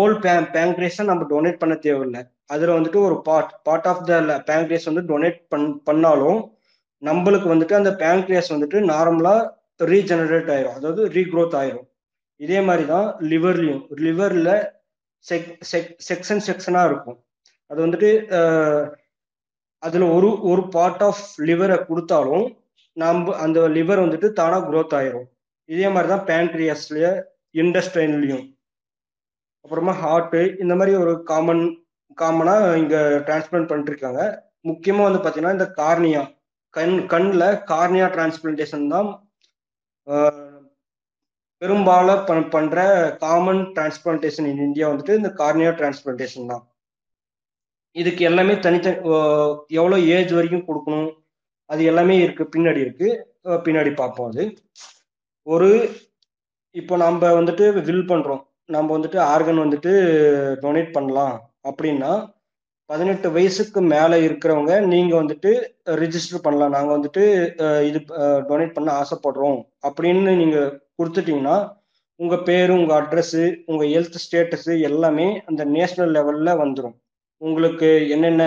ஓல் 0.00 0.16
பேங்க்ரியஸை 0.56 1.04
நம்ம 1.04 1.24
டொனேட் 1.30 1.58
பண்ண 1.58 1.74
தேவையில்லை. 1.74 2.22
அதுல 2.50 2.74
வந்துட்டு 2.78 3.00
ஒரு 3.06 3.16
part 3.28 3.52
part 3.66 3.88
of 3.90 4.02
the 4.08 4.38
pancreas 4.50 4.88
வந்து 4.90 5.04
டொனேட் 5.10 5.40
பண் 5.52 5.66
பண்ணாலும் 5.88 6.40
நம்மளுக்கு 7.02 7.48
வந்துட்டு 7.52 7.74
அந்த 7.80 7.90
பேங்க்ரியாஸ் 8.02 8.54
வந்துட்டு 8.54 8.78
நார்மலா 8.92 9.36
ரீஜெனரேட் 9.92 10.50
ஆயிரும். 10.54 10.76
அதாவது 10.78 11.02
ரீக்ரோத் 11.16 11.56
ஆயிரும். 11.60 11.86
இதே 12.40 12.60
மாதிரி 12.68 12.84
தான் 12.92 13.08
லிவர்லையும் 13.30 13.82
லிவர்ல 14.04 14.50
செக் 15.24 15.50
செக் 15.70 15.92
செக்ஷன் 16.08 16.42
செக்ஷனா 16.48 16.82
இருக்கும். 16.88 17.18
அது 17.70 17.78
வந்துட்டு 17.84 18.10
அதுல 19.82 20.06
ஒரு 20.16 20.28
ஒரு 20.50 20.62
பார்ட் 20.74 21.02
ஆஃப் 21.08 21.22
லிவரை 21.48 21.76
கொடுத்தாலும் 21.88 22.46
நம்ம 22.96 23.34
அந்த 23.44 23.60
லிவர் 23.76 24.04
வந்துட்டு 24.04 24.28
தானா 24.38 24.58
க்ரோத் 24.68 24.94
ஆயிரும். 24.98 25.26
இதே 25.68 25.88
மாதிரி 25.94 26.08
தான் 26.12 26.26
பேங்க்ரியாஸ்லய 26.30 27.06
இண்டஸ்ட்ரைன்லையும் 27.54 28.44
அப்புறமா 29.64 29.92
ஹார்ட்டு 30.02 30.40
இந்த 30.62 30.74
மாதிரி 30.78 30.92
ஒரு 31.02 31.12
காமன் 31.30 31.62
காமனா 32.22 32.54
இங்க 32.82 32.96
டிரான்ஸ்பிளான்ட் 33.26 33.70
பண்ணிருக்காங்க 33.70 34.20
முக்கியமாக 34.68 34.70
முக்கியமா 34.70 35.02
வந்து 35.06 35.22
பாத்தீங்கன்னா 35.24 35.56
இந்த 35.56 35.68
கார்னியா. 35.80 36.22
கண் 36.76 36.96
கண்ணில் 37.12 37.46
கார்னியா 37.72 38.06
டிரான்ஸ்பிளான்டேஷன் 38.14 38.86
தான் 38.94 39.08
பெரும்பாலும் 41.62 42.24
பண்ணுற 42.54 42.80
காமன் 43.24 43.62
டிரான்ஸ்பிளான்டேஷன் 43.76 44.48
இன் 44.50 44.64
இந்தியா 44.68 44.88
வந்துட்டு 44.90 45.18
இந்த 45.20 45.30
கார்னியா 45.40 45.70
டிரான்ஸ்பிளான்டேஷன் 45.78 46.50
தான். 46.52 46.64
இதுக்கு 47.96 48.22
எல்லாமே 48.30 48.54
தனித்தனி 48.66 48.98
எவ்வளோ 49.80 49.98
ஏஜ் 50.16 50.32
வரைக்கும் 50.38 50.66
கொடுக்கணும் 50.68 51.08
அது 51.70 51.82
எல்லாமே 51.90 52.16
இருக்கு 52.24 52.44
பின்னாடி 52.54 52.80
இருக்கு. 52.86 53.08
பின்னாடி 53.66 53.90
பார்ப்போம் 54.00 54.28
அது. 54.30 54.44
ஒரு 55.46 55.68
இப்போ 56.80 56.94
நம்ம 57.04 57.32
வந்துட்டு 57.38 57.66
வில் 57.88 58.08
பண்ணுறோம் 58.12 58.42
நம்ம 58.74 58.88
வந்துட்டு 58.96 59.18
ஆர்கன் 59.32 59.64
வந்துட்டு 59.64 59.92
டொனேட் 60.64 60.90
பண்ணலாம். 60.96 61.34
அப்படின்னா 61.70 62.12
பதினெட்டு 62.90 63.28
வயசுக்கு 63.36 63.80
மேலே 63.94 64.16
இருக்கிறவங்க 64.26 64.72
நீங்கள் 64.92 65.20
வந்துட்டு 65.22 65.50
ரிஜிஸ்டர் 66.02 66.44
பண்ணலாம். 66.44 66.74
நாங்கள் 66.76 66.96
வந்துட்டு 66.96 67.22
இது 67.88 67.98
டொனேட் 68.50 68.76
பண்ண 68.76 68.90
ஆசைப்படுறோம். 69.00 69.58
அப்படின்னு 69.86 70.34
நீங்கள் 70.42 70.68
கொடுத்துட்டீங்கன்னா 70.98 71.56
உங்கள் 72.20 72.44
பேர் 72.48 72.70
உங்கள் 72.76 72.96
அட்ரஸ்ஸு 73.00 73.44
உங்கள் 73.70 73.90
ஹெல்த் 73.94 74.22
ஸ்டேட்டஸு 74.24 74.74
எல்லாமே 74.90 75.26
அந்த 75.44 75.62
நேஷ்னல் 75.76 76.14
லெவலில் 76.16 76.60
வந்துடும் 76.62 76.96
உங்களுக்கு 77.42 77.88
என்னென்ன 78.14 78.44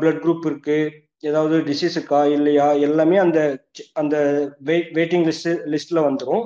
பிளட் 0.00 0.22
குரூப் 0.24 0.46
இருக்குது 0.50 0.92
ஏதாவது 1.28 1.56
டிசீஸ் 1.70 1.96
இருக்கா 1.96 2.20
இல்லையா 2.36 2.66
எல்லாமே 2.88 3.16
அந்த 3.24 3.38
அந்த 4.00 4.16
வெயிட்டிங் 4.98 5.26
லிஸ்ட் 5.28 5.50
லிஸ்ட்ல 5.72 6.02
வந்துடும் 6.08 6.44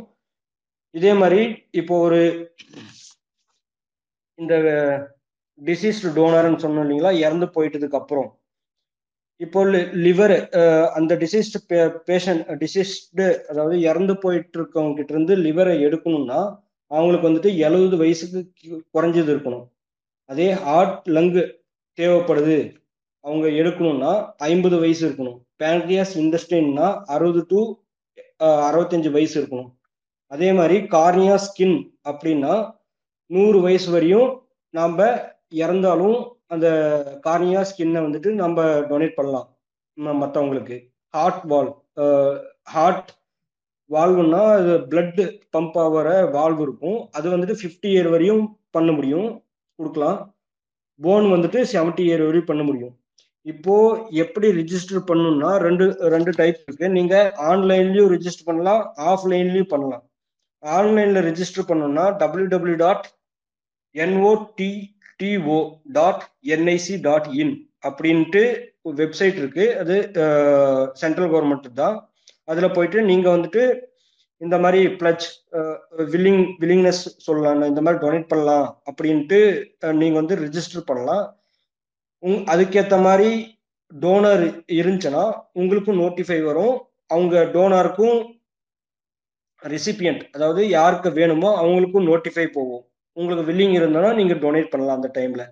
இதே 0.94 1.12
மாதிரி 1.14 1.42
இப்போ 1.80 1.94
ஒரு 2.06 2.20
இந்த 4.38 4.54
டிசீஸ்டு 5.68 6.12
டோனர்னு 6.18 6.62
சொன்னோம் 6.64 6.84
இல்லைங்களா? 6.84 7.12
இறந்து 7.24 7.46
போயிட்டதுக்கு 7.54 7.98
அப்புறம். 8.00 8.30
இப்போ 9.44 9.60
லிவர் 10.06 10.34
அந்த 10.98 11.12
டிசீஸ்டு 11.22 11.58
பேஷண்ட் 12.08 12.42
டிசீஸ்டு 12.62 13.24
அதாவது 13.50 13.76
இறந்து 13.90 14.14
போயிட்டு 14.24 14.58
இருக்கவங்க 14.58 14.96
கிட்ட 14.98 15.12
இருந்து 15.14 15.34
லிவரை 15.46 15.74
எடுக்கணும்னா 15.86 16.40
அவங்களுக்கு 16.90 17.28
வந்துட்டு 17.28 17.50
எழுபது 17.66 17.96
வயசுக்கு 18.02 18.40
குறைஞ்சது 18.94 19.30
இருக்கணும். 19.34 19.66
அதே 20.30 20.48
ஹார்ட் 20.66 21.06
லங்கு 21.16 21.42
தேவைப்படுது. 21.98 22.58
அவங்க 23.24 23.46
எடுக்கணும்னா 23.60 24.12
ஐம்பது 24.50 24.76
வயசு 24.82 25.02
இருக்கணும். 25.08 25.38
பேங்க்ரியாஸ் 25.62 26.14
இண்டஸ்ட்ரின்னா 26.22 26.88
அறுபது 27.14 27.42
டு 27.52 27.60
அறுபத்தஞ்சு 28.68 29.10
வயசு 29.16 29.34
இருக்கணும். 29.40 29.70
அதே 30.34 30.48
மாதிரி 30.58 30.76
கார்னியா 30.94 31.36
ஸ்கின் 31.46 31.76
அப்படின்னா 32.10 32.54
நூறு 33.30 33.58
வயசு 33.66 33.88
வரையும் 33.96 34.30
நாம் 34.74 34.96
இறந்தாலும் 35.60 36.18
அந்த 36.54 36.68
கார்னியா 37.26 37.60
ஸ்கின்னை 37.70 38.00
வந்துட்டு 38.06 38.30
நம்ம 38.42 38.64
டொனேட் 38.90 39.18
பண்ணலாம். 39.18 39.48
மற்றவங்களுக்கு 40.22 40.76
ஹார்ட் 41.16 41.44
வால் 41.52 41.70
ஹார்ட் 42.74 43.10
வால்வுன்னா 43.90 44.42
அது 44.58 44.72
பிளட் 44.90 45.22
பம்ப் 45.54 45.78
ஆகிற 45.82 46.10
வால்வு 46.36 46.62
இருக்கும். 46.66 46.98
அது 47.16 47.26
வந்துட்டு 47.34 47.56
ஃபிஃப்டி 47.60 47.88
இயர் 47.94 48.10
வரையும் 48.14 48.44
பண்ண 48.76 48.90
முடியும். 48.92 49.28
கொடுக்கலாம். 49.78 50.18
போன் 51.00 51.26
வந்துட்டு 51.34 51.60
செவன்டி 51.72 52.02
இயர் 52.08 52.24
வரையும் 52.26 52.50
பண்ண 52.50 52.62
முடியும். 52.68 52.94
இப்போ 53.52 53.74
எப்படி 54.22 54.48
ரிஜிஸ்டர் 54.60 55.06
பண்ணணும்னா 55.10 55.50
ரெண்டு 55.66 55.84
ரெண்டு 56.14 56.32
டைப் 56.40 56.58
இருக்கு. 56.66 56.88
நீங்க 56.96 57.14
ஆன்லைன்லயும் 57.50 58.10
ரிஜிஸ்டர் 58.14 58.48
பண்ணலாம் 58.50 58.82
ஆஃப்லைன்லயும் 59.10 59.70
பண்ணலாம். 59.74 60.04
ஆன்லைன்ல 60.62 61.20
ரிஜிஸ்டர் 61.28 61.68
பண்ணணும்னா 61.70 62.04
W 62.22 62.46
W 62.52 62.76
dot 62.84 63.06
N O T 63.94 64.72
T O 65.22 65.60
dot 65.98 66.22
N I C 66.54 66.96
dot 67.08 67.30
in 67.42 67.54
அப்படின்ட்டு 67.88 68.42
வெப்சைட் 69.00 69.36
இருக்கு. 69.40 69.64
அது 69.82 69.94
சென்ட்ரல் 71.02 71.30
கவர்மெண்ட் 71.32 71.68
தான். 71.80 71.96
அதுல 72.50 72.68
போயிட்டு 72.76 72.98
நீங்க 73.10 73.28
வந்துட்டு 73.36 73.62
இந்த 74.44 74.56
மாதிரி 74.62 74.80
பிளச் 75.00 75.26
வில்லிங் 76.12 76.40
வில்லிங்னஸ் 76.60 77.02
சொல்லலாம் 77.26 77.68
இந்த 77.72 77.82
மாதிரி 77.84 78.00
டொனேட் 78.04 78.30
பண்ணலாம் 78.32 78.66
அப்படின்ட்டு 78.90 79.38
நீங்க 80.00 80.16
வந்து 80.20 80.36
ரிஜிஸ்டர் 80.44 80.88
பண்ணலாம். 80.90 81.24
உங் 82.22 82.40
அதுக்கேற்ற 82.54 82.96
மாதிரி 83.06 83.30
டோனர் 83.92 84.44
இருந்துச்சுன்னா 84.78 85.24
உங்களுக்கும் 85.60 86.00
நோட்டிஃபை 86.02 86.38
வரும். 86.48 86.76
அவங்க 87.14 87.44
டோனருக்கும் 87.54 88.18
ரெசிபியன்ட் 89.62 90.22
அதாவது 90.34 90.62
யாருக்கு 90.76 91.10
வேணுமோ 91.18 91.50
அவங்களுக்கும் 91.62 92.08
நோட்டிஃபை 92.10 92.46
போகும். 92.56 92.84
உங்களுக்கு 93.16 93.48
வில்லிங் 93.50 93.76
இருந்தனா 93.78 94.10
நீங்கள் 94.20 94.40
டொனேட் 94.44 94.72
பண்ணலாம் 94.72 94.98
அந்த 95.00 95.10
டைமில் 95.18 95.44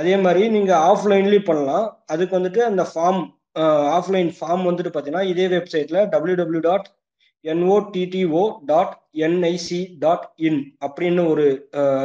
அதே 0.00 0.14
மாதிரி 0.24 0.42
நீங்கள் 0.56 0.82
ஆஃப்லைன்லேயும் 0.90 1.48
பண்ணலாம். 1.50 1.86
அதுக்கு 2.12 2.34
வந்துட்டு 2.38 2.60
அந்த 2.70 2.82
ஃபார்ம் 2.90 3.22
ஆஃப்லைன் 3.98 4.30
ஃபார்ம் 4.38 4.64
வந்துட்டு 4.68 4.90
பார்த்தீங்கன்னா 4.92 5.28
இதே 5.32 5.46
வெப்சைட்டில் 5.54 6.00
W 6.12 6.36
W 6.40 6.62
dot 6.68 6.88
N O T T O 7.44 8.44
dot 8.70 8.94
N I C 9.26 9.80
dot 10.04 10.26
in 10.48 10.60
அப்படின்னு 10.86 11.22
ஒரு 11.32 11.46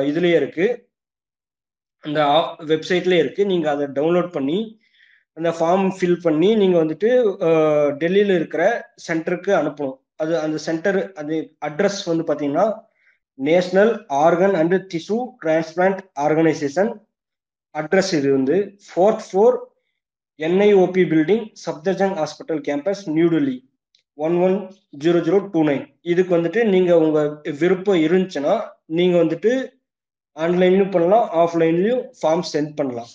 இதுலேயே 0.09 0.37
இருக்குது 0.41 0.77
அந்த 2.03 2.21
வெப்சைட்லேயே 2.71 3.21
இருக்குது 3.23 3.49
நீங்கள் 3.51 3.73
அதை 3.73 3.85
டவுன்லோட் 3.97 4.31
பண்ணி 4.37 4.57
அந்த 5.37 5.49
ஃபார்ம் 5.57 5.85
ஃபில் 5.97 6.19
பண்ணி 6.25 6.49
நீங்கள் 6.61 6.81
வந்துட்டு 6.83 7.09
டெல்லியில் 8.01 8.33
இருக்கிற 8.39 8.63
சென்டருக்கு 9.05 9.51
அனுப்பணும். 9.59 9.97
அது 10.21 10.33
அந்த 10.45 10.57
சென்டர் 10.67 10.99
அது 11.21 11.35
அட்ரஸ் 11.67 12.01
வந்து 12.09 12.25
பார்த்தீங்கன்னா 12.27 12.65
national 13.39 13.93
organ 14.23 14.55
and 14.61 14.75
tissue 14.93 15.19
transplant 15.43 16.01
organisation. 16.25 16.91
Address 17.75 18.11
இது 18.17 18.29
வந்து 18.37 18.57
fourth 18.87 19.23
four 19.27 19.55
N I O P 20.39 21.03
building 21.11 21.45
Safdarjung 21.65 22.15
hospital 22.21 22.61
campus 22.67 23.03
New 23.15 23.27
Delhi 23.33 23.57
one 24.17 24.35
one 24.45 24.57
zero 25.03 25.19
zero 25.27 25.39
two 25.53 25.61
nine. 25.69 25.85
இதுக்கு 26.11 26.31
வந்துட்டு 26.37 26.61
நீங்கள் 26.73 27.01
உங்கள் 27.05 27.29
விருப்பம் 27.61 28.03
இருந்துச்சுன்னா 28.07 28.55
நீங்கள் 28.97 29.21
வந்துட்டு 29.23 29.51
ஆன்லைன்லையும் 30.37 30.93
பண்ணலாம் 30.95 31.25
ஆஃப்லைன்லையும் 31.43 32.03
ஃபார்ம் 32.19 32.45
சென்ட் 32.53 32.73
பண்ணலாம். 32.79 33.11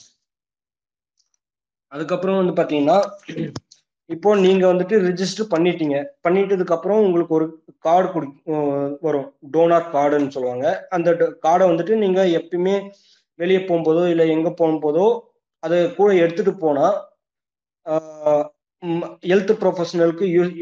அதுக்கப்புறம் 1.93 2.41
வந்து 2.41 2.55
பார்த்தீங்கன்னா 2.59 2.99
இப்போ 4.15 4.31
நீங்கள் 4.45 4.71
வந்துட்டு 4.73 4.97
ரிஜிஸ்டர் 5.07 5.53
பண்ணிட்டீங்க. 5.55 5.97
பண்ணிட்டதுக்கப்புறம் 6.27 7.03
உங்களுக்கு 7.07 7.35
ஒரு 7.39 7.47
கார்டு 7.85 8.09
குடி 8.13 8.29
வரும். 9.07 9.29
டோனார் 9.55 9.93
கார்டுன்னு 9.97 10.35
சொல்லுவாங்க. 10.37 10.67
அந்த 10.97 11.09
கார்டை 11.47 11.67
வந்துட்டு 11.71 11.95
நீங்க 12.05 12.21
எப்பயுமே 12.39 12.77
வெளியே 13.39 13.61
போகும்போதோ 13.69 14.05
இல்லை 14.13 14.25
எங்க 14.37 14.49
போகும்போதோ 14.61 15.07
அதை 15.63 15.79
கூட 15.99 16.11
எடுத்துட்டு 16.23 16.55
போனா 16.65 16.87
ஹெல்த் 19.31 19.53
ப்ரொஃபஷனலுக்கு 19.61 20.25
யூஸ் 20.35 20.53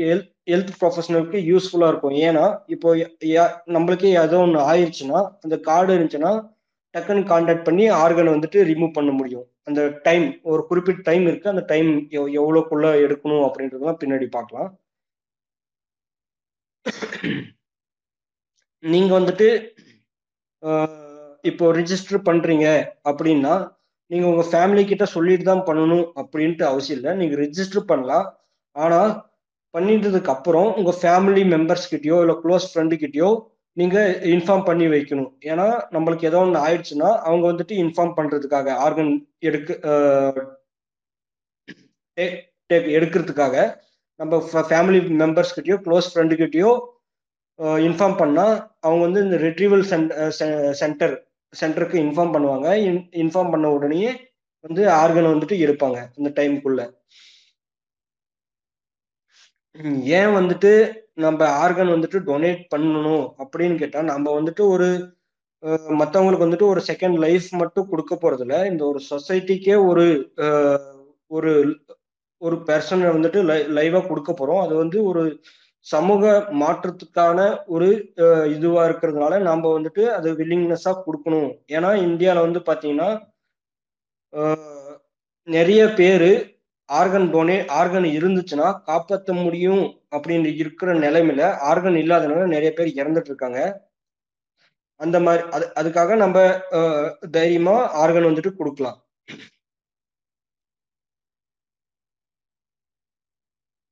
ஹெல்த் 0.50 0.70
ப்ரொஃபஷனலுக்கு 0.80 1.38
யூஸ்ஃபுல்லா 1.50 1.88
இருக்கும். 1.92 2.14
ஏன்னா 2.28 2.44
இப்போ 2.74 2.88
நம்மளுக்கே 3.76 4.12
ஏதோ 4.24 4.38
ஒன்று 4.44 4.60
ஆயிடுச்சுன்னா 4.72 5.20
அந்த 5.44 5.56
கார்டு 5.68 5.90
இருந்துச்சுன்னா 5.96 6.32
டக்குன்னு 6.94 7.30
கான்டாக்ட் 7.32 7.66
பண்ணி 7.68 7.84
ஆர்கன் 8.02 8.34
வந்துட்டு 8.34 8.58
ரிமூவ் 8.70 8.96
பண்ண 8.98 9.10
முடியும். 9.18 9.46
அந்த 9.68 9.80
டைம் 10.06 10.26
ஒரு 10.52 10.62
குறிப்பிட்ட 10.68 11.02
டைம் 11.10 11.24
இருக்கு. 11.30 11.52
அந்த 11.52 11.64
டைம் 11.72 11.90
எவ்வளோக்குள்ள 12.40 12.86
எடுக்கணும் 13.06 13.44
அப்படின்றதெல்லாம் 13.48 14.00
பின்னாடி 14.02 14.28
பார்க்கலாம். 14.36 14.70
நீங்க 18.84 19.10
வந்துட்டு 19.18 19.48
இப்போ 21.50 21.64
ரிஜிஸ்டர் 21.78 22.26
பண்றீங்க 22.28 22.66
அப்படின்னா 23.10 23.54
நீங்க 24.10 24.26
உங்க 24.30 24.44
ஃபேமிலி 24.50 24.82
கிட்ட 24.90 25.04
சொல்லிட்டு 25.14 25.44
தான் 25.48 25.66
பண்ணணும் 25.68 26.06
அப்படின்ட்டு 26.20 26.64
அவசியம் 26.70 26.98
இல்லை. 26.98 27.12
நீங்க 27.20 27.34
ரிஜிஸ்டர் 27.44 27.90
பண்ணலாம். 27.90 28.26
ஆனா 28.76 29.00
பண்ணிட்டதுக்கு 29.74 30.32
அப்புறம் 30.34 30.68
உங்க 30.78 30.92
ஃபேமிலி 31.00 31.42
மெம்பர்ஸ் 31.54 31.90
கிட்டயோ 31.92 32.18
இல்லை 32.24 32.36
க்ளோஸ் 32.42 32.66
ஃப்ரெண்டு 32.70 32.96
கிட்டயோ 33.02 33.30
நீங்க 33.76 33.96
இன்ஃபார்ம் 34.34 34.66
பண்ணி 34.68 34.86
வைக்கணும். 34.94 35.30
ஏன்னா 35.50 35.66
நம்மளுக்கு 35.94 36.28
ஏதோ 36.30 36.38
ஒன்று 36.44 36.62
ஆயிடுச்சுன்னா 36.66 37.10
அவங்க 37.28 37.44
வந்துட்டு 37.52 37.74
இன்ஃபார்ம் 37.84 38.14
பண்றதுக்காக 38.18 38.68
ஆர்கன் 38.84 39.12
எடுக்க 39.48 39.70
எடுக்கிறதுக்காக 42.98 43.56
நம்ம 44.20 44.34
ஃபேமிலி 44.68 45.00
மெம்பர்ஸ் 45.22 45.54
கிட்டயோ 45.56 45.76
க்ளோஸ் 45.86 46.10
ஃப்ரெண்டு 46.12 46.34
கிட்டயோ 46.42 46.70
இன்ஃபார்ம் 47.88 48.16
பண்ணா 48.20 48.46
அவங்க 48.86 49.02
வந்து 49.06 49.20
இந்த 49.26 49.36
ரிட்ரீவல் 49.46 49.84
சென்டர் 50.80 51.14
சென்டருக்கு 51.52 51.96
இன்ஃபார்ம் 52.04 52.34
பண்ணுவாங்க. 52.34 52.68
இன்ஃபார்ம் 53.22 53.52
பண்ண 53.54 53.66
உடனே 53.76 54.08
வந்து 54.64 54.82
ஆர்கன் 55.02 55.32
வந்துட்டு 55.32 55.56
எடுப்பாங்க 55.64 55.98
இந்த 56.18 56.30
டைமுக்குள்ள 56.38 56.82
ஏன் 60.18 60.32
வந்துட்டு 60.38 60.70
நம்ம 61.24 61.40
ஆர்கன் 61.64 61.92
வந்துட்டு 61.94 62.18
டொனேட் 62.28 62.62
பண்ணணும் 62.74 63.24
அப்படின்னு 63.42 63.76
கேட்டா 63.82 64.00
நம்ம 64.12 64.26
வந்துட்டு 64.38 64.62
ஒரு 64.74 64.88
மற்றவங்களுக்கு 66.00 66.46
வந்துட்டு 66.46 66.70
ஒரு 66.72 66.80
செகண்ட் 66.88 67.16
லைஃப் 67.24 67.46
மட்டும் 67.60 67.88
கொடுக்க 67.88 68.14
போறதில்ல. 68.14 68.56
இந்த 68.70 68.82
ஒரு 68.90 69.00
சொசைட்டிக்கே 69.10 69.76
ஒரு 69.90 70.06
ஒரு 71.30 71.52
ஒரு 72.42 72.56
பர்சனை 72.68 73.10
வந்துட்டு 73.16 73.40
லைவா 73.78 74.00
கொடுக்க 74.08 74.30
போறோம். 74.32 74.62
அது 74.64 74.74
வந்து 74.82 74.98
ஒரு 75.10 75.22
சமூக 75.86 76.24
மாற்றத்துக்கான 76.62 77.38
ஒரு 77.74 77.88
இதுவா 78.56 78.82
இருக்கிறதுனால 78.88 79.38
நாம 79.48 79.70
வந்துட்டு 79.76 80.02
அது 80.16 80.28
வில்லிங்னஸா 80.40 80.92
கொடுக்கணும். 81.06 81.50
ஏன்னா 81.76 81.90
இந்தியாவில 82.06 82.44
வந்து 82.46 82.62
பாத்தீங்கன்னா 82.68 83.10
நிறைய 85.48 85.82
பேரு 86.00 86.30
ஆர்கன் 86.88 87.28
டோனே 87.32 87.56
ஆர்கன் 87.78 88.08
இருந்துச்சுன்னா 88.18 88.68
காப்பாற்ற 88.88 89.32
முடியும் 89.44 89.84
அப்படின்னு 90.16 90.50
இருக்கிற 90.62 90.90
நிலைமையில 91.04 91.42
ஆர்கன் 91.70 91.98
இல்லாதனால 92.02 92.44
நிறைய 92.54 92.70
பேர் 92.76 92.90
இறந்துட்டு 93.00 93.30
இருக்காங்க. 93.32 93.60
அந்த 95.00 95.16
மாதிரி 95.24 95.42
அது 95.56 95.66
அதுக்காக 95.80 96.16
நம்ம 96.24 96.38
தைரியமா 97.36 97.76
ஆர்கன் 98.02 98.28
வந்துட்டு 98.28 98.52
கொடுக்கலாம். 98.60 98.98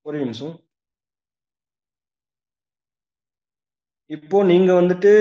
ஒரு 0.07 0.17
நிமிஷம். 0.23 0.55
இப்போ 4.11 4.39
நீங்க 4.51 4.71
வந்துட்டு 4.79 5.13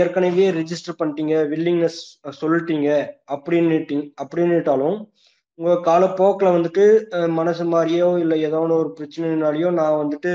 ஏற்கனவே 0.00 0.46
ரிஜிஸ்டர் 0.58 0.98
பண்ணிட்டீங்க 0.98 1.34
வில்லிங்னஸ் 1.52 2.00
சொல்லிட்டீங்க 2.40 2.88
அப்படின்னுட்டிங் 3.34 4.04
அப்படின்னுட்டாலும் 4.22 4.98
உங்க 5.58 5.72
காலப்போக்கில் 5.88 6.54
வந்துட்டு 6.56 6.84
மனசு 7.38 7.64
மாதிரியோ 7.74 8.08
இல்லை 8.22 8.36
ஏதோ 8.48 8.58
ஒரு 8.80 8.90
பிரச்சனைனாலையோ 8.98 9.70
நான் 9.78 10.00
வந்துட்டு 10.02 10.32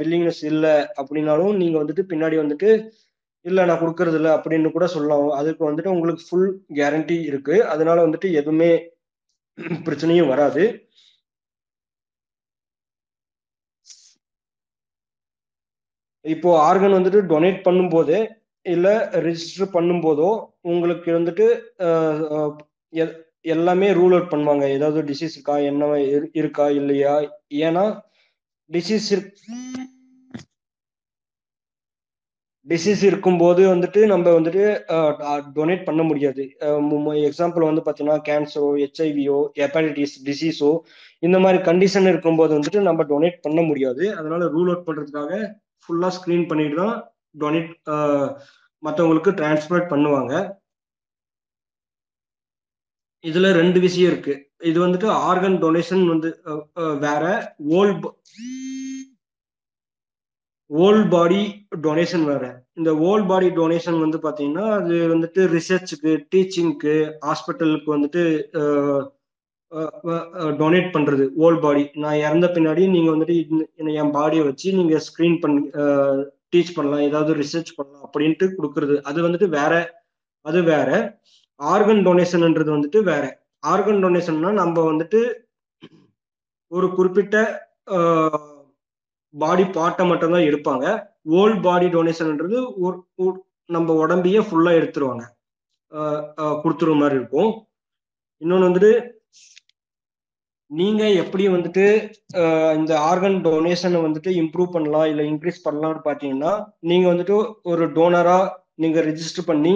வில்லிங்னஸ் 0.00 0.42
இல்லை 0.52 0.74
அப்படின்னாலும் 1.00 1.58
நீங்க 1.62 1.76
வந்துட்டு 1.82 2.04
பின்னாடி 2.12 2.38
வந்துட்டு 2.42 2.70
இல்லை 3.44 3.62
நான் 3.68 3.82
கொடுக்கறது 3.82 4.18
இல்லை 4.20 4.32
அப்படின்னு 4.36 4.68
கூட 4.76 4.86
சொல்லலாம். 4.94 5.28
அதுக்கு 5.40 5.62
வந்துட்டு 5.68 5.94
உங்களுக்கு 5.96 6.22
ஃபுல் 6.28 6.50
கேரண்டி 6.78 7.16
இருக்கு. 7.30 7.56
அதனால 7.72 7.98
வந்துட்டு 8.06 8.28
எதுவுமே 8.40 8.72
பிரச்சனையும் 9.86 10.32
வராது. 10.32 10.64
இப்போ 16.24 16.48
ஆர்கன் 16.68 16.96
வந்துட்டு 16.98 17.20
டொனேட் 17.32 17.58
பண்ணும்போது 17.66 18.16
இல்லை 18.66 18.94
ரிஜிஸ்டர் 19.26 19.74
பண்ணும்போதோ 19.76 20.28
உங்களுக்கு 20.72 21.08
வந்துட்டு 21.18 21.46
எல்லாமே 23.54 23.88
ரூல் 23.98 24.14
அவுட் 24.16 24.32
பண்ணுவாங்க. 24.32 24.64
ஏதாவது 24.76 25.00
டிசீஸ் 25.08 25.34
இருக்கா? 25.36 25.56
என்ன 25.70 25.88
இருக்கா? 26.40 26.66
இல்லையா? 26.80 27.14
ஏன்னா 27.66 27.84
டிசீஸ் 28.70 29.08
டிசீஸ் 32.66 33.02
இருக்கும்போது 33.08 33.62
வந்துட்டு 33.72 34.00
நம்ம 34.12 34.32
வந்துட்டு 34.36 34.64
டொனேட் 35.56 35.82
பண்ண 35.86 36.02
முடியாது. 36.10 36.42
எக்ஸாம்பிள் 37.28 37.68
வந்து 37.68 37.82
பார்த்தீங்கன்னா 37.86 38.18
கேன்சரோ 38.28 38.68
ஹெச்ஐவியோ 38.82 39.38
ஹெப்பாட்டிஸ் 39.60 40.14
டிசீஸோ 40.28 40.70
இந்த 41.26 41.38
மாதிரி 41.44 41.58
கண்டிஷன் 41.70 42.06
இருக்கும்போது 42.12 42.52
வந்துட்டு 42.58 42.80
நம்ம 42.88 43.06
டொனேட் 43.12 43.42
பண்ண 43.46 43.60
முடியாது. 43.70 44.04
அதனால 44.20 44.42
ரூல் 44.54 44.70
அவுட் 44.72 44.86
பண்ணுறதுக்காக 44.88 45.32
ஃபுல்லாக 45.82 46.14
ஸ்க்ரீன் 46.18 46.48
பண்ணிட்டு 46.50 46.76
தான் 46.82 46.96
டொனேட் 47.42 47.72
மற்றவங்களுக்கு 48.82 49.32
டிரான்ஸ்பர் 49.40 49.84
பண்ணுவாங்க. 49.92 50.32
இதுல 53.24 53.50
ரெண்டு 53.60 53.78
விஷயம் 53.86 54.10
இருக்கு. 54.12 54.34
இது 54.70 54.78
வந்துட்டு 54.84 55.08
ஆர்கன் 55.28 55.58
டொனேஷன் 55.64 56.02
வந்து 56.12 56.28
வேற 57.04 57.24
ஓல் 57.78 57.92
ஓல் 60.70 61.02
பாடி 61.14 61.40
டொனேஷன் 61.86 62.24
வேற. 62.32 62.44
இந்த 62.78 62.90
ஓல் 63.08 63.24
பாடி 63.30 63.48
டொனேஷன் 63.58 63.98
வந்து 64.04 64.18
பாத்தீங்கன்னா 64.26 64.66
அது 64.76 64.94
வந்துட்டு 65.14 65.40
ரிசர்ச்சுக்கு 65.56 66.12
டீச்சிங்க்கு 66.32 66.94
ஹாஸ்பிட்டலுக்கு 67.26 67.90
வந்துட்டு 67.96 68.22
டொனேட் 70.60 70.88
பண்றது 70.94 71.24
ஓல் 71.44 71.58
பாடி 71.64 71.82
நான் 72.02 72.22
இறந்த 72.26 72.46
பின்னாடி 72.54 72.82
நீங்க 72.94 73.10
வந்துட்டு 73.14 73.36
என் 74.00 74.14
பாடியை 74.16 74.42
வச்சு 74.48 74.68
நீங்க 74.78 74.96
ஸ்கிரீன் 75.06 75.38
பண்ணி 75.42 75.62
டீச் 76.54 76.74
பண்ணலாம் 76.76 77.04
ஏதாவது 77.08 77.32
ரிசர்ச் 77.42 77.70
பண்ணலாம் 77.76 78.04
அப்படின்ட்டு 78.06 78.46
கொடுக்கறது. 78.56 78.96
அது 79.08 79.18
வந்துட்டு 79.26 79.48
வேற 79.58 79.74
அது 80.44 80.60
வேற. 80.72 80.90
ஆர்கன் 81.60 82.02
டொனேஷன்ன்றது 82.08 82.70
வந்துட்டு 82.76 83.00
வேற. 83.10 83.24
ஆர்கன் 83.72 84.02
டொனேஷன்னா 84.04 84.50
நம்ம 84.60 84.76
வந்துட்டு 84.90 85.20
ஒரு 86.72 86.86
குறிப்பிட்ட 86.98 87.36
பாடி 89.34 89.64
பார்ட்டை 89.76 90.04
மட்டும்தான் 90.10 90.48
எடுப்பாங்க. 90.50 90.86
ஓல்ட் 91.40 91.62
பாடி 91.66 91.86
டொனேஷன்ன்றது 91.96 92.58
நம்ம 93.74 93.94
உடம்பையே 94.04 94.40
ஃபுல்லா 94.46 94.72
எடுத்துருவாங்க. 94.80 95.24
கொடுத்துருவ 96.62 96.96
மாதிரி 97.02 97.18
இருக்கும். 97.20 97.52
இன்னொன்று 98.42 98.68
வந்துட்டு 98.68 98.92
நீங்க 100.78 101.02
எப்படி 101.22 101.44
வந்துட்டு 101.48 101.84
இந்த 102.78 102.92
ஆர்கன் 103.08 103.38
டொனேஷனை 103.46 103.98
வந்துட்டு 104.04 104.30
இம்ப்ரூவ் 104.42 104.68
பண்ணலாம் 104.74 105.08
இல்லை 105.10 105.24
இன்க்ரீஸ் 105.32 105.64
பண்ணலாம்னு 105.66 106.00
பார்த்தீங்கன்னா 106.06 106.52
நீங்க 106.90 107.06
வந்துட்டு 107.12 107.36
ஒரு 107.72 107.86
டோனரா 107.96 108.38
நீங்க 108.82 109.00
ரெஜிஸ்டர் 109.08 109.48
பண்ணி 109.50 109.74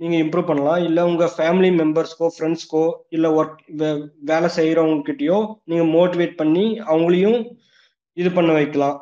நீங்க 0.00 0.16
இம்ப்ரூவ் 0.24 0.48
பண்ணலாம். 0.50 0.80
இல்ல 0.88 1.00
உங்க 1.08 1.24
ஃபேமிலி 1.36 1.70
மெம்பர்ஸ்க்கோ 1.80 2.28
ஃப்ரெண்ட்ஸ்க்கோ 2.36 2.84
இல்ல 3.16 3.26
ஒர்க் 3.38 3.58
வேலை 4.30 4.48
செய்யறவங்க 4.56 5.04
கிட்டயோ 5.08 5.38
நீங்க 5.70 5.84
மோட்டிவேட் 5.96 6.34
பண்ணி 6.40 6.64
அவங்களையும் 6.92 7.38
இது 8.16 8.30
பண்ண 8.38 8.50
வைக்கலாம். 8.60 8.96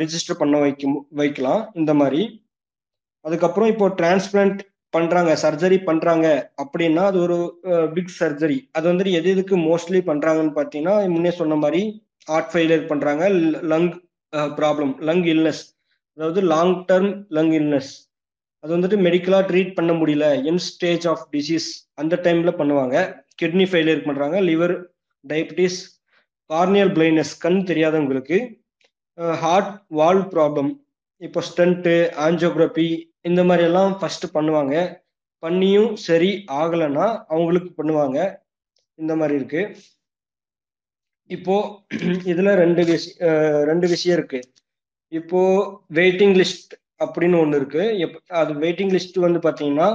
ரெஜிஸ்டர் 0.00 0.40
பண்ண 0.40 0.56
வைக்க 0.64 0.88
வைக்கலாம். 1.20 1.62
இந்த 1.80 1.92
மாதிரி. 2.00 2.22
அதுக்கப்புறம் 3.24 3.70
இப்போ 3.74 3.86
டிரான்ஸ்பிளான்ட் 4.00 4.60
பண்றாங்க 4.96 5.32
சர்ஜரி 5.44 5.78
பண்றாங்க 5.88 6.26
அப்படின்னா 6.62 7.04
அது 7.10 7.18
ஒரு 7.26 7.38
பிக் 7.96 8.16
சர்ஜரி 8.20 8.58
அது 8.78 8.86
வந்துட்டு 8.90 9.16
எது 9.18 9.30
எதுக்கு 9.34 9.56
மோஸ்ட்லி 9.68 10.00
பண்றாங்கன்னு 10.10 10.54
பார்த்தீங்கன்னா 10.58 10.96
முன்னே 11.14 11.32
சொன்ன 11.40 11.58
மாதிரி 11.64 11.82
ஹார்ட் 12.28 12.50
ஃபெயிலியர் 12.52 12.90
பண்றாங்க 12.92 13.24
லங் 13.72 13.88
ப்ராப்ளம் 14.60 14.92
லங் 15.08 15.24
இல்னஸ் 15.34 15.62
அதாவது 16.18 16.42
லாங் 16.52 16.76
டர்ம் 16.90 17.10
லங் 17.36 17.54
இல்னஸ் 17.60 17.92
அது 18.64 18.72
வந்துட்டு 18.74 18.98
மெடிக்கலா 19.06 19.38
ட்ரீட் 19.48 19.74
பண்ண 19.76 19.92
முடியல. 19.98 20.26
என் 20.50 20.62
ஸ்டேஜ் 20.68 21.04
ஆஃப் 21.10 21.24
டிசீஸ் 21.34 21.66
அந்த 22.00 22.14
டைம்ல 22.24 22.50
பண்ணுவாங்க. 22.60 22.96
கிட்னி 23.40 23.66
ஃபெயிலியர் 23.70 24.06
பண்றாங்க 24.06 24.36
லிவர் 24.48 24.74
டயபிட்டிஸ் 25.24 25.78
கார்னியல் 26.50 26.92
பிளைனஸ் 26.96 27.32
கண் 27.44 27.60
தெரியாதவங்களுக்கு 27.70 28.38
ஹார்ட் 29.42 29.70
வால்வ் 29.98 30.26
ப்ராப்ளம் 30.34 30.70
இப்போ 31.22 31.40
ஸ்டண்ட்டு 31.48 31.94
ஆஞ்சியோகிராபி 32.26 32.88
இந்த 33.26 33.40
மாதிரி 33.48 33.64
எல்லாம் 33.68 33.92
ஃபர்ஸ்ட் 34.00 34.26
பண்ணுவாங்க. 34.36 34.74
பண்ணியும் 35.42 35.92
சரி 36.06 36.30
ஆகலைன்னா 36.60 37.06
அவங்களுக்கு 37.32 37.70
பண்ணுவாங்க. 37.78 38.18
இந்த 38.98 39.12
மாதிரி 39.20 39.34
இருக்கு. 39.40 39.62
இப்போ 41.30 41.54
இதுல 42.32 42.50
ரெண்டு 42.64 42.82
விஷயம் 42.90 43.22
ரெண்டு 43.70 43.86
விஷயம் 43.94 44.16
இருக்கு. 44.18 44.40
இப்போ 45.12 45.40
வெயிட்டிங் 45.98 46.36
லிஸ்ட் 46.40 46.74
அப்படின்னு 47.04 47.36
ஒன்று 47.42 47.58
இருக்கு. 47.60 47.84
அது 48.40 48.52
வெயிட்டிங் 48.64 48.94
லிஸ்ட் 48.96 49.18
வந்து 49.26 49.40
பார்த்தீங்கன்னா 49.46 49.88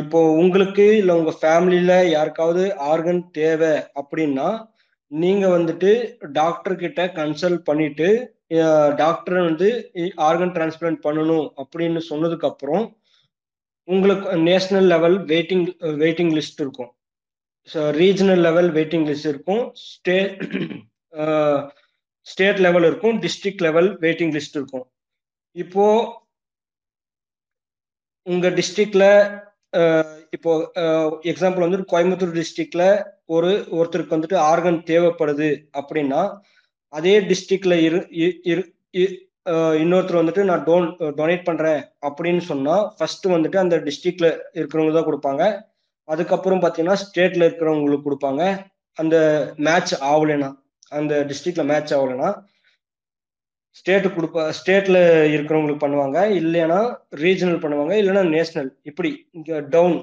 இப்போ 0.00 0.18
உங்களுக்கு 0.40 0.84
இல்லை 1.00 1.12
உங்க 1.20 1.32
ஃபேமிலியில 1.40 1.92
யாருக்காவது 2.08 2.64
ஆர்கன் 2.90 3.22
தேவை 3.30 3.72
அப்படின்னா 4.00 4.48
நீங்க 5.12 5.44
வந்துட்டு 5.48 5.90
டாக்டர் 6.32 6.76
கிட்ட 6.76 7.00
கன்சல்ட் 7.16 7.62
பண்ணிட்டு 7.64 8.08
டாக்டர் 9.00 9.38
வந்து 9.48 9.68
ஆர்கன் 10.28 10.54
டிரான்ஸ்பிளான்ட் 10.56 11.04
பண்ணணும் 11.06 11.46
அப்படின்னு 11.62 12.00
சொன்னதுக்கு 12.10 12.48
அப்புறம் 12.50 12.84
உங்களுக்கு 13.88 14.36
national 14.48 14.88
level 14.94 15.16
waiting 15.32 15.66
waiting 16.02 16.32
list 16.38 16.62
இருக்கும். 16.64 16.90
So 17.68 17.80
regional 18.00 18.42
level 18.48 18.70
waiting 18.78 19.06
list 19.10 19.30
இருக்கும். 19.32 19.62
ஸ்டேட் 19.90 20.34
ஸ்டேட் 22.26 22.60
லெவல் 22.66 22.86
இருக்கும். 22.88 23.16
டிஸ்ட்ரிக்ட் 23.24 23.64
லெவல் 23.66 23.88
வெயிட்டிங் 24.04 24.34
லிஸ்ட் 24.36 24.58
இருக்கும். 24.58 24.86
இப்போ 25.56 25.84
உங்க 28.26 28.48
டிஸ்ட்ரிக்ட்ல 28.58 29.04
இப்போ 30.36 30.52
எக்ஸாம்பிள் 31.30 31.64
வந்து 31.66 31.90
கோயம்புத்தூர் 31.92 32.38
டிஸ்ட்ரிக்ட்ல 32.38 32.84
ஒரு 33.36 33.50
ஒருத்தருக்கு 33.78 34.16
வந்துட்டு 34.16 34.38
ஆர்கன் 34.50 34.78
தேவைப்படுது 34.90 35.48
அப்படின்னா 35.80 36.22
அதே 36.98 37.14
டிஸ்ட்ரிக்ட்ல 37.30 37.74
இரு 37.86 38.62
இன்னொருத்தர் 39.82 40.20
வந்துட்டு 40.20 40.42
நான் 40.48 40.64
டோன் 40.68 40.86
டொனேட் 41.18 41.46
பண்றேன் 41.48 41.80
அப்படின்னு 42.08 42.42
சொன்னா 42.50 42.74
ஃபர்ஸ்ட் 42.96 43.26
வந்துட்டு 43.34 43.58
அந்த 43.62 43.76
டிஸ்ட்ரிக்ட்ல 43.86 44.28
இருக்கிறவங்க 44.58 44.94
தான் 44.96 45.08
கொடுப்பாங்க. 45.08 45.44
அதுக்கப்புறம் 46.12 46.60
பார்த்தீங்கன்னா 46.62 46.96
ஸ்டேட்ல 47.04 47.46
இருக்கிறவங்களுக்கு 47.48 48.06
கொடுப்பாங்க. 48.08 48.42
அந்த 48.98 49.16
மேட்ச் 49.66 49.94
ஆகலைன்னா 50.12 50.50
அந்த 50.98 51.14
டிஸ்ட்ரிக்ட்ல 51.30 51.64
மேட்ச் 51.72 51.94
ஆகலைன்னா 51.98 52.30
ஸ்டேட்டு 53.78 54.08
கொடுப்பா 54.14 54.44
ஸ்டேட்ல 54.58 54.98
இருக்கிறவங்களுக்கு 55.34 55.84
பண்ணுவாங்க. 55.84 56.18
இல்லைன்னா 56.40 56.80
ரீஜனல் 57.24 57.60
பண்ணுவாங்க. 57.64 57.92
இல்லைன்னா 58.02 58.24
நேஷனல் 58.36 58.70
இப்படி 58.90 59.10
டவுன் 59.74 59.96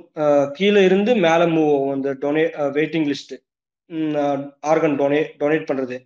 கீழே 0.57 0.83
இருந்து 0.89 1.13
மேலே 1.25 1.47
மூவ் 1.55 1.71
ஆகும். 1.75 1.95
அந்த 1.97 2.11
டொனே 2.23 2.45
வெயிட்டிங் 2.77 3.07
லிஸ்ட் 3.11 3.35
ஆர்கன் 4.71 4.99
டொனே 5.01 5.19
டொனேட் 5.41 5.69
பண்ணுறது 5.71 5.97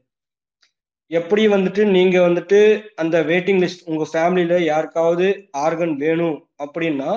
எப்படி 1.12 1.44
வந்துட்டு 1.48 1.82
நீங்க 1.86 2.18
வந்துட்டு 2.20 2.60
அந்த 2.96 3.16
வெயிட்டிங் 3.22 3.62
லிஸ்ட் 3.64 3.88
உங்க 3.90 4.04
ஃபேமிலியில 4.12 4.58
யாருக்காவது 4.64 5.28
ஆர்கன் 5.58 5.96
வேணும் 5.96 6.38
அப்படின்னா 6.64 7.12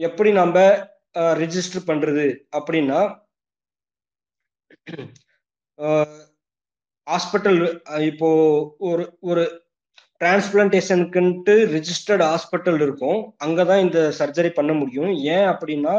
எப்படி 0.00 0.30
நம்ம 0.32 0.58
ரிஜிஸ்டர் 1.42 1.88
பண்றது 1.90 2.26
அப்படின்னா 2.56 3.00
ஹாஸ்பிட்டல் 7.06 7.60
இப்போ 8.10 8.30
ஒரு 8.78 9.04
ஒரு 9.20 9.44
டிரான்ஸ்பிளான்டேஷனுக்குன்ட்டு 10.20 11.54
ரிஜிஸ்டர்ட் 11.74 12.24
ஹாஸ்பிட்டல் 12.30 12.78
இருக்கும். 12.80 13.20
அங்கதான் 13.44 13.80
இந்த 13.80 14.00
சர்ஜரி 14.18 14.50
பண்ண 14.50 14.72
முடியும். 14.72 15.12
ஏன் 15.36 15.48
அப்படின்னா 15.52 15.94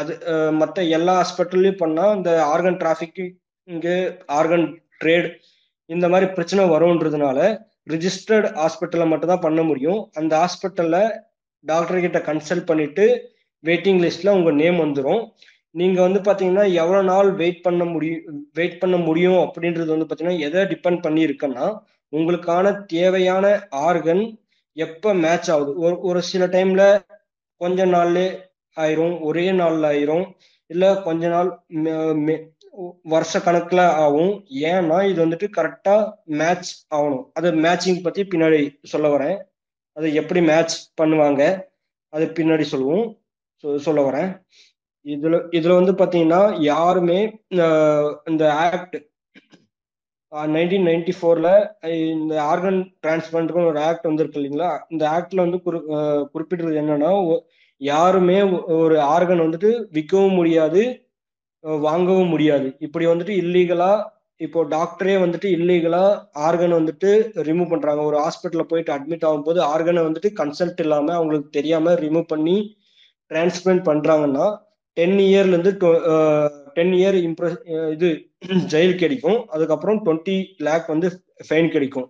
அது 0.00 0.12
மற்ற 0.52 0.78
எல்லா 0.96 1.12
ஹாஸ்பிட்டல்லையும் 1.20 1.82
பண்ணா 1.82 2.04
இந்த 2.18 2.30
ஆர்கன் 2.54 2.80
டிராஃபிக் 2.82 3.22
இங்கே 3.68 3.96
ஆர்கன் 4.38 4.66
ட்ரேட் 5.00 5.30
இந்த 5.90 6.06
மாதிரி 6.08 6.26
பிரச்சனை 6.32 6.62
வரும்ன்றதுனால 6.72 7.38
ரிஜிஸ்டர்டு 7.86 8.48
ஹாஸ்பிட்டலில் 8.60 9.10
மட்டும் 9.12 9.32
தான் 9.32 9.44
பண்ண 9.46 9.60
முடியும். 9.62 10.00
அந்த 10.14 10.32
ஹாஸ்பிட்டலில் 10.42 11.02
டாக்டர் 11.64 12.00
கிட்ட 12.00 12.18
கன்சல்ட் 12.28 12.68
பண்ணிட்டு 12.70 13.04
வெயிட்டிங் 13.64 14.02
லிஸ்ட்ல 14.04 14.34
உங்க 14.38 14.50
நேம் 14.60 14.78
வந்துடும் 14.84 15.22
நீங்க 15.74 15.98
வந்து 16.02 16.20
பாத்தீங்கன்னா 16.20 16.64
எவ்வளவு 16.72 17.02
நாள் 17.04 17.28
வெயிட் 17.32 17.62
பண்ண 17.62 17.82
முடியும் 17.84 18.20
வெயிட் 18.54 18.78
பண்ண 18.78 18.96
முடியும் 18.98 19.40
அப்படின்றது 19.46 19.90
வந்து 19.94 20.08
பாத்தீங்கன்னா 20.08 20.40
எதை 20.40 20.62
டிபெண்ட் 20.72 21.02
பண்ணி 21.02 21.22
இருக்குன்னா 21.26 21.66
உங்களுக்கான 22.12 22.66
தேவையான 22.92 23.44
ஆர்கன் 23.86 24.22
எப்ப 24.76 25.14
மேட்ச் 25.14 25.50
ஆகுது? 25.50 25.70
ஒரு 25.84 25.96
ஒரு 26.00 26.20
சில 26.30 26.44
டைம்ல 26.46 26.82
கொஞ்ச 27.60 27.86
நாள்ல 27.86 28.18
ஆயிரும் 28.76 29.14
ஒரே 29.20 29.44
நாள்ல 29.60 29.86
ஆயிரும் 29.92 30.24
இல்ல 30.70 30.84
கொஞ்ச 31.02 31.28
நாள் 31.28 31.50
வருஷ 33.12 33.38
கணக்குல 33.38 33.82
ஆகும். 34.04 34.32
ஏன்னா 34.70 34.98
இது 35.10 35.18
வந்துட்டு 35.26 35.46
கரெக்டா 35.58 35.96
மேட்ச் 36.40 36.70
ஆகணும். 36.94 37.24
அது 37.32 37.48
மேட்சிங் 37.64 38.02
பத்தி 38.02 38.22
பின்னாடி 38.32 38.60
சொல்ல 38.92 39.06
வரேன். 39.16 39.38
அது 39.96 40.08
எப்படி 40.20 40.40
மேட்ச் 40.50 40.76
பண்ணுவாங்க 41.00 41.42
அது 42.12 42.24
பின்னாடி 42.38 42.64
சொல்லுவோம். 42.72 43.06
சொல்ல 43.86 44.00
வரேன். 44.08 44.30
இதுல 45.06 45.36
இதுல 45.58 45.74
வந்து 45.80 45.92
பாத்தீங்கன்னா 46.00 46.40
யாருமே 46.62 47.18
இந்த 48.30 48.44
ஆக்ட் 48.64 48.96
நைன்டீன் 50.54 50.86
நைன்டி 50.88 51.12
ஃபோர்ல 51.18 51.48
இந்த 52.14 52.34
ஆர்கன் 52.42 52.80
டிரான்ஸ்பிளான்ட்னு 53.02 53.68
ஒரு 53.70 53.80
ஆக்ட் 53.80 54.08
வந்திருக்கு 54.08 54.40
இல்லைங்களா? 54.40 54.70
இந்த 54.88 55.04
ஆக்ட்ல 55.16 55.36
வந்து 55.36 55.58
குறி 55.62 55.78
குறிப்பிடுறது 56.32 56.80
என்னன்னா 56.82 57.10
யாருமே 57.80 58.38
ஒரு 58.82 58.96
ஆர்கன் 59.14 59.44
வந்துட்டு 59.44 59.70
விற்கவும் 59.96 60.38
முடியாது. 60.40 60.82
வாங்கவும் 61.86 62.32
முடியாது. 62.34 62.68
இப்படி 62.86 63.04
வந்துட்டு 63.06 63.34
இல்லீகலா 63.42 63.92
இப்போ 64.40 64.60
டாக்டரே 64.74 65.14
வந்துட்டு 65.22 65.48
இல்லீகலா 65.56 66.02
ஆர்கன் 66.48 66.74
வந்துட்டு 66.78 67.08
ரிமூவ் 67.48 67.72
பண்றாங்க. 67.72 68.00
ஒரு 68.10 68.16
ஹாஸ்பிட்டல்ல 68.24 68.64
போயிட்டு 68.70 68.92
அட்மிட் 68.96 69.26
ஆகும்போது 69.28 69.60
ஆர்கனை 69.72 70.02
வந்துட்டு 70.08 70.30
கன்சல்ட் 70.40 70.82
இல்லாம 70.84 71.08
அவங்களுக்கு 71.18 71.50
தெரியாம 71.58 71.94
ரிமூவ் 72.04 72.26
பண்ணி 72.34 72.56
டிரான்ஸ்பிளான்ட் 73.30 73.84
பண்றாங்கன்னா 73.90 74.46
டென் 74.96 75.18
இயர்ல 75.26 75.54
இருந்து 75.54 75.72
டென் 76.76 76.94
இயர் 77.00 77.18
இம்ப்ரெஸ் 77.28 77.58
இது 77.94 78.08
ஜெயில் 78.72 79.00
கிடைக்கும். 79.00 79.38
அதுக்கப்புறம் 79.54 79.98
டுவெண்ட்டி 80.04 80.34
லேக் 80.66 80.90
வந்து 80.92 81.08
ஃபைன் 81.46 81.68
கிடைக்கும். 81.74 82.06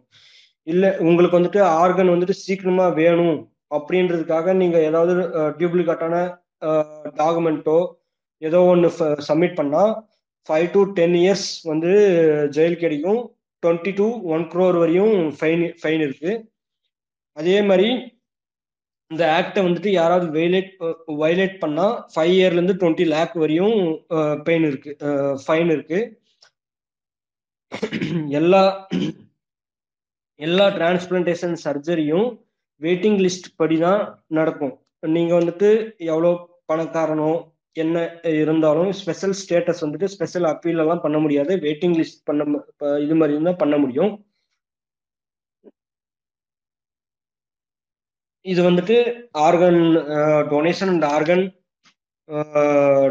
இல்ல 0.67 0.85
உங்களுக்கு 1.07 1.39
வந்துட்டு 1.39 1.61
ஆர்கன் 1.83 2.13
வந்துட்டு 2.15 2.37
சீக்கிரமா 2.43 2.87
வேணும் 2.99 3.37
அப்படின்றதுக்காக 3.77 4.53
நீங்க 4.61 4.77
ஏதாவது 4.89 5.13
டியூப்ளிகேட்டான 5.59 6.17
டாக்குமெண்ட்டோ 7.21 7.79
ஏதோ 8.43 8.59
ஒன்று 8.73 8.89
சப்மிட் 9.29 9.59
பண்ணால் 9.61 9.93
ஃபைவ் 10.49 10.69
டு 10.77 10.83
டென் 10.99 11.17
இயர்ஸ் 11.23 11.49
வந்து 11.71 11.91
ஜெயில் 12.57 12.83
கிடைக்கும். 12.85 13.21
டுவெண்ட்டி 13.63 13.93
டு 14.01 14.07
ஒன் 14.35 14.45
க்ரோர் 14.53 14.77
வரையும் 14.83 15.17
ஃபைன் 15.39 15.65
ஃபைன் 15.81 16.05
இருக்கு. 16.07 16.33
அதே 17.37 17.59
மாதிரி 17.71 17.89
இந்த 19.11 19.25
ஆக்டை 19.39 19.61
வந்துட்டு 19.67 19.91
யாராவது 19.99 20.27
வைலேட் 20.37 20.73
வைலேட் 21.23 21.57
பண்ணால் 21.63 21.95
ஃபைவ் 22.15 22.33
இயர்லேருந்து 22.39 22.79
டுவெண்ட்டி 22.81 23.07
லேக் 23.13 23.37
வரையும் 23.43 23.77
பெயின் 24.47 24.67
இருக்கு 24.71 24.91
ஃபைன் 25.45 25.71
இருக்கு. 25.77 26.01
எல்லா 28.41 28.63
எல்லா 30.41 30.67
டிரான்ஸ்பிளான்டேஷன் 30.77 31.57
சர்ஜரியும் 31.65 32.29
வெயிட்டிங் 32.81 33.19
லிஸ்ட் 33.25 33.49
படி 33.61 33.77
தான் 33.87 34.03
நடக்கும். 34.39 34.75
நீங்கள் 35.15 35.39
வந்துட்டு 35.41 35.71
எவ்வளோ 36.13 36.31
பணக்காரனோ 36.71 37.33
என்ன 37.83 37.97
இருந்தாலும் 38.41 38.91
ஸ்பெஷல் 39.01 39.35
ஸ்டேட்டஸ் 39.41 39.83
வந்துட்டு 39.85 40.09
ஸ்பெஷல் 40.15 40.47
அப்பீல் 40.53 40.83
எல்லாம் 40.85 41.05
பண்ண 41.05 41.19
முடியாது. 41.25 41.53
வெயிட்டிங் 41.67 41.97
லிஸ்ட் 42.01 42.25
பண்ண 42.29 42.61
இது 43.07 43.17
மாதிரி 43.21 43.43
தான் 43.49 43.61
பண்ண 43.63 43.77
முடியும். 43.85 44.13
இது 48.53 48.61
வந்துட்டு 48.69 48.97
organ 49.47 49.81
donation 50.53 50.91
and 50.95 51.07
organ 51.15 51.45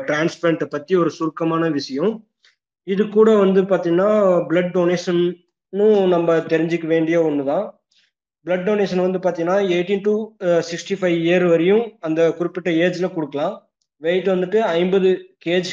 transplant 0.07 0.63
பத்தி 0.75 0.93
ஒரு 1.01 1.11
சுருக்கமான 1.17 1.69
விஷயம். 1.79 2.13
இது 2.93 3.03
கூட 3.17 3.29
வந்து 3.43 3.61
பார்த்தீங்கன்னா 3.71 4.09
பிளட் 4.49 4.73
டொனேஷன்னும் 4.77 5.97
நம்ம 6.13 6.37
தெரிஞ்சுக்க 6.53 6.87
வேண்டிய 6.95 7.17
ஒன்று 7.27 7.43
தான் 7.51 7.65
பிளட் 8.45 8.67
டொனேஷன் 8.67 9.05
வந்து 9.05 9.19
பார்த்தீங்கன்னா 9.23 9.57
eighteen 9.75 10.05
to 10.07 10.13
sixty 10.69 10.95
five 10.99 11.17
year 11.27 11.45
வரையும் 11.53 11.85
அந்த 12.07 12.19
குறிப்பிட்ட 12.37 12.69
ஏஜில் 12.85 13.15
கொடுக்கலாம். 13.15 13.55
வெயிட் 14.05 14.27
வந்துட்டு 14.33 14.59
ஐம்பது 14.79 15.09
கேஜ் 15.45 15.71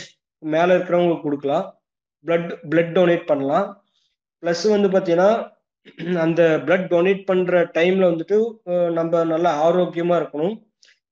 மேலே 0.53 0.71
இருக்கிறவங்க 0.77 1.17
கொடுக்கலாம். 1.25 1.67
பிளட் 2.25 2.53
பிளட் 2.71 2.95
டொனேட் 2.99 3.27
பண்ணலாம். 3.31 3.67
ப்ளஸ் 4.43 4.65
வந்து 4.75 4.89
பார்த்தீங்கன்னா 4.95 5.31
அந்த 6.25 6.43
பிளட் 6.67 6.87
டொனேட் 6.93 7.27
பண்ற 7.31 7.63
டைம்ல 7.79 8.05
வந்துட்டு 8.13 8.37
நம்ம 8.99 9.25
நல்லா 9.33 9.51
ஆரோக்கியமா 9.67 10.15
இருக்கணும். 10.21 10.55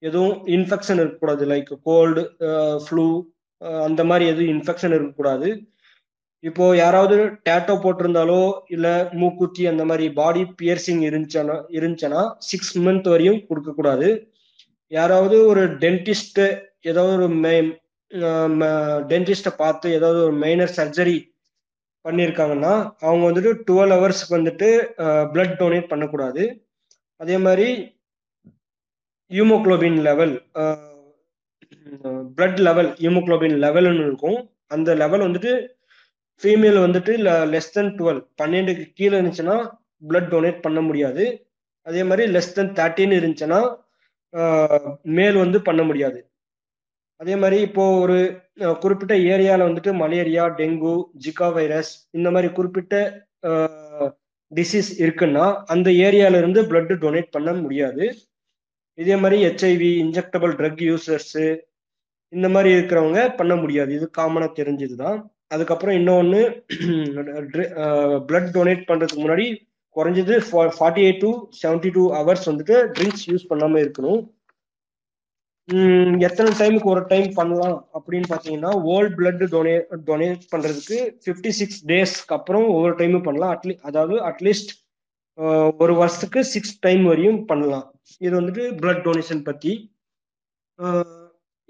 எதுவும் 0.09 0.37
இன்ஃபெக்ஷன் 0.57 1.01
இருக்கக்கூடாது. 1.03 1.42
லைக் 1.53 1.72
கோல்டு 1.88 2.22
ஃப்ளூ 2.85 3.07
அந்த 3.87 4.03
மாதிரி 4.11 4.25
எதுவும் 4.33 4.53
இன்ஃபெக்ஷன் 4.55 4.94
இருக்கக்கூடாது. 4.96 5.48
இப்போ 6.44 6.64
யாராவது 6.83 7.16
டேட்டோ 7.48 7.75
போட்டிருந்தாலோ 7.83 8.40
இல்ல 8.75 8.87
மூக்குத்தி 9.20 9.62
அந்த 9.72 9.83
மாதிரி 9.90 10.07
பாடி 10.20 10.42
பியர்சிங் 10.61 11.03
இருந்துச்சுன்னா 11.09 11.57
இருந்துச்சுன்னா 11.79 12.22
சிக்ஸ் 12.48 12.72
மந்த் 12.87 13.09
வரையும் 13.12 13.40
கொடுக்க 13.48 13.70
கூடாது 13.77 14.09
யாராவது 14.92 15.37
ஒரு 15.51 15.62
டென்டிஸ்ட் 15.85 16.42
ஏதாவது 16.90 17.12
ஒரு 17.21 17.29
டென்டிஸ்ட 19.11 19.51
பார்த்து 19.62 19.88
ஏதாவது 19.99 20.18
ஒரு 20.27 20.35
மைனர் 20.45 20.77
சர்ஜரி 20.79 21.18
பண்ணியிருக்காங்கன்னா 22.05 22.73
அவங்க 23.07 23.25
வந்துட்டு 23.29 23.51
டுவெல் 23.68 23.95
ஹவர்ஸ்க்கு 23.97 24.37
வந்துட்டு 24.37 24.68
பிளட் 25.35 25.59
டொனேட் 25.61 25.90
பண்ணக்கூடாது. 25.92 26.42
அதே 27.21 27.37
மாதிரி 27.45 27.68
haemoglobin 29.31 29.99
level 30.09 30.35
blood 32.37 32.61
level 32.68 32.90
haemoglobin 33.03 33.57
லெவல்னு 33.64 34.03
இருக்கும். 34.09 34.38
அந்த 34.75 34.90
லெவல் 35.03 35.25
வந்துட்டு 35.27 35.53
ஃபீமேல் 36.42 36.79
வந்துட்டு 36.87 37.12
லெஸ் 37.53 37.73
தென் 37.77 37.92
டுவெல் 37.99 38.21
பன்னெண்டுக்கு 38.40 38.85
கீழே 38.99 39.14
இருந்துச்சுன்னா 39.18 39.57
பிளட் 40.11 40.31
டொனேட் 40.35 40.64
பண்ண 40.66 40.81
முடியாது. 40.88 41.25
அதே 41.87 42.03
மாதிரி 42.09 42.25
லெஸ் 42.35 42.55
தென் 42.59 42.75
தேர்ட்டின்னு 42.79 43.18
இருந்துச்சுன்னா 43.21 43.61
மேல் 45.18 45.38
வந்து 45.45 45.59
பண்ண 45.68 45.83
முடியாது. 45.88 46.21
அதே 47.23 47.35
மாதிரி 47.43 47.59
இப்போ 47.67 47.85
ஒரு 48.05 48.17
குறிப்பிட்ட 48.83 49.15
ஏரியாவில் 49.33 49.67
வந்துட்டு 49.67 49.91
மலேரியா 50.03 50.45
டெங்கு 50.61 50.93
ஜிகா 51.25 51.49
வைரஸ் 51.57 51.93
இந்த 52.17 52.29
மாதிரி 52.35 52.49
குறிப்பிட்ட 52.57 52.95
டிசீஸ் 54.53 54.91
இருக்குன்னா 55.03 55.45
அந்த 55.75 55.89
ஏரியால 56.07 56.41
இருந்து 56.43 56.63
பிளட் 56.71 56.95
டொனேட் 57.05 57.35
பண்ண 57.37 57.51
முடியாது. 57.61 58.05
இதே 58.99 59.17
மாதிரி 59.23 59.37
ஹெச்ஐவி 59.45 59.91
இன்ஜெக்டபிள் 60.05 60.53
ட்ரக் 60.59 60.83
யூசர்ஸ் 60.89 61.37
இந்த 62.33 62.49
மாதிரி 62.55 62.71
இருக்கிறவங்க 62.77 63.21
பண்ண 63.39 63.55
முடியாது. 63.63 63.91
இது 63.99 64.07
காமனா 64.19 64.49
தெரிஞ்சது 64.59 64.97
தான் 65.05 65.19
அதுக்கப்புறம் 65.55 65.97
இன்னொன்று 66.01 66.41
பிளட் 68.29 68.53
டொனேட் 68.57 68.85
பண்றதுக்கு 68.91 69.25
முன்னாடி 69.25 69.47
குறைஞ்சது 69.97 70.35
forty 70.79 71.03
eight 71.07 71.25
to 71.25 71.33
seventy 71.63 71.91
two 71.97 72.05
hours 72.19 72.47
வந்துட்டு 72.51 72.77
ட்ரிங்க்ஸ் 72.97 73.27
யூஸ் 73.31 73.51
பண்ணாம 73.51 73.81
இருக்கணும். 73.85 74.21
எத்தனை 76.27 76.51
டைமுக்கு 76.61 76.88
ஒரு 76.92 77.03
டைம் 77.11 77.29
பண்ணலாம் 77.38 77.77
அப்படின்னு 77.96 78.29
பார்த்தீங்கன்னா 78.31 78.70
ஓல்ட் 78.94 79.14
பிளட் 79.18 79.42
டொனே 79.55 79.75
டொனேட் 80.09 80.42
பண்ணுறதுக்கு 80.53 80.98
ஃபிஃப்டி 81.25 81.51
சிக்ஸ் 81.59 81.81
டேஸ்க்கு 81.90 82.35
அப்புறம் 82.38 82.66
ஒவ்வொரு 82.75 82.94
டைமும் 83.01 83.27
பண்ணலாம். 83.29 83.53
அட்லீ 83.57 83.75
அதாவது 83.88 84.16
அட்லீஸ்ட் 84.31 84.72
ஒரு 85.83 85.92
வருஷத்துக்கு 86.01 86.40
சிக்ஸ் 86.55 86.75
டைம் 86.87 87.05
வரையும் 87.11 87.40
பண்ணலாம். 87.51 87.87
இது 88.25 88.35
வந்துட்டு 88.40 88.64
பிளட் 88.83 89.05
டொனேஷன் 89.07 89.46
பற்றி 89.48 89.72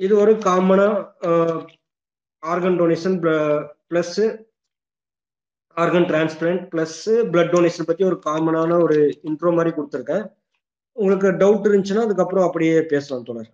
இது 0.00 0.12
ஒரு 0.24 0.32
காமனாக 0.48 1.30
organ 2.42 2.78
donation 2.82 3.18
plus 3.90 4.26
organ 5.76 6.06
transplant 6.10 6.64
plus 6.72 7.12
blood 7.32 7.52
donation 7.56 7.88
பற்றி 7.90 8.04
ஒரு 8.10 8.18
காமனான 8.28 8.78
ஒரு 8.86 8.98
இன்ட்ரோ 9.28 9.52
மாதிரி 9.58 9.72
கொடுத்துருக்கேன். 9.76 10.24
உங்களுக்கு 10.96 11.28
டவுட் 11.42 11.66
இருந்துச்சுன்னா 11.68 12.06
அதுக்கப்புறம் 12.06 12.46
அப்படியே 12.48 12.76
பேசலாம் 12.94 13.26
தோழர். 13.28 13.52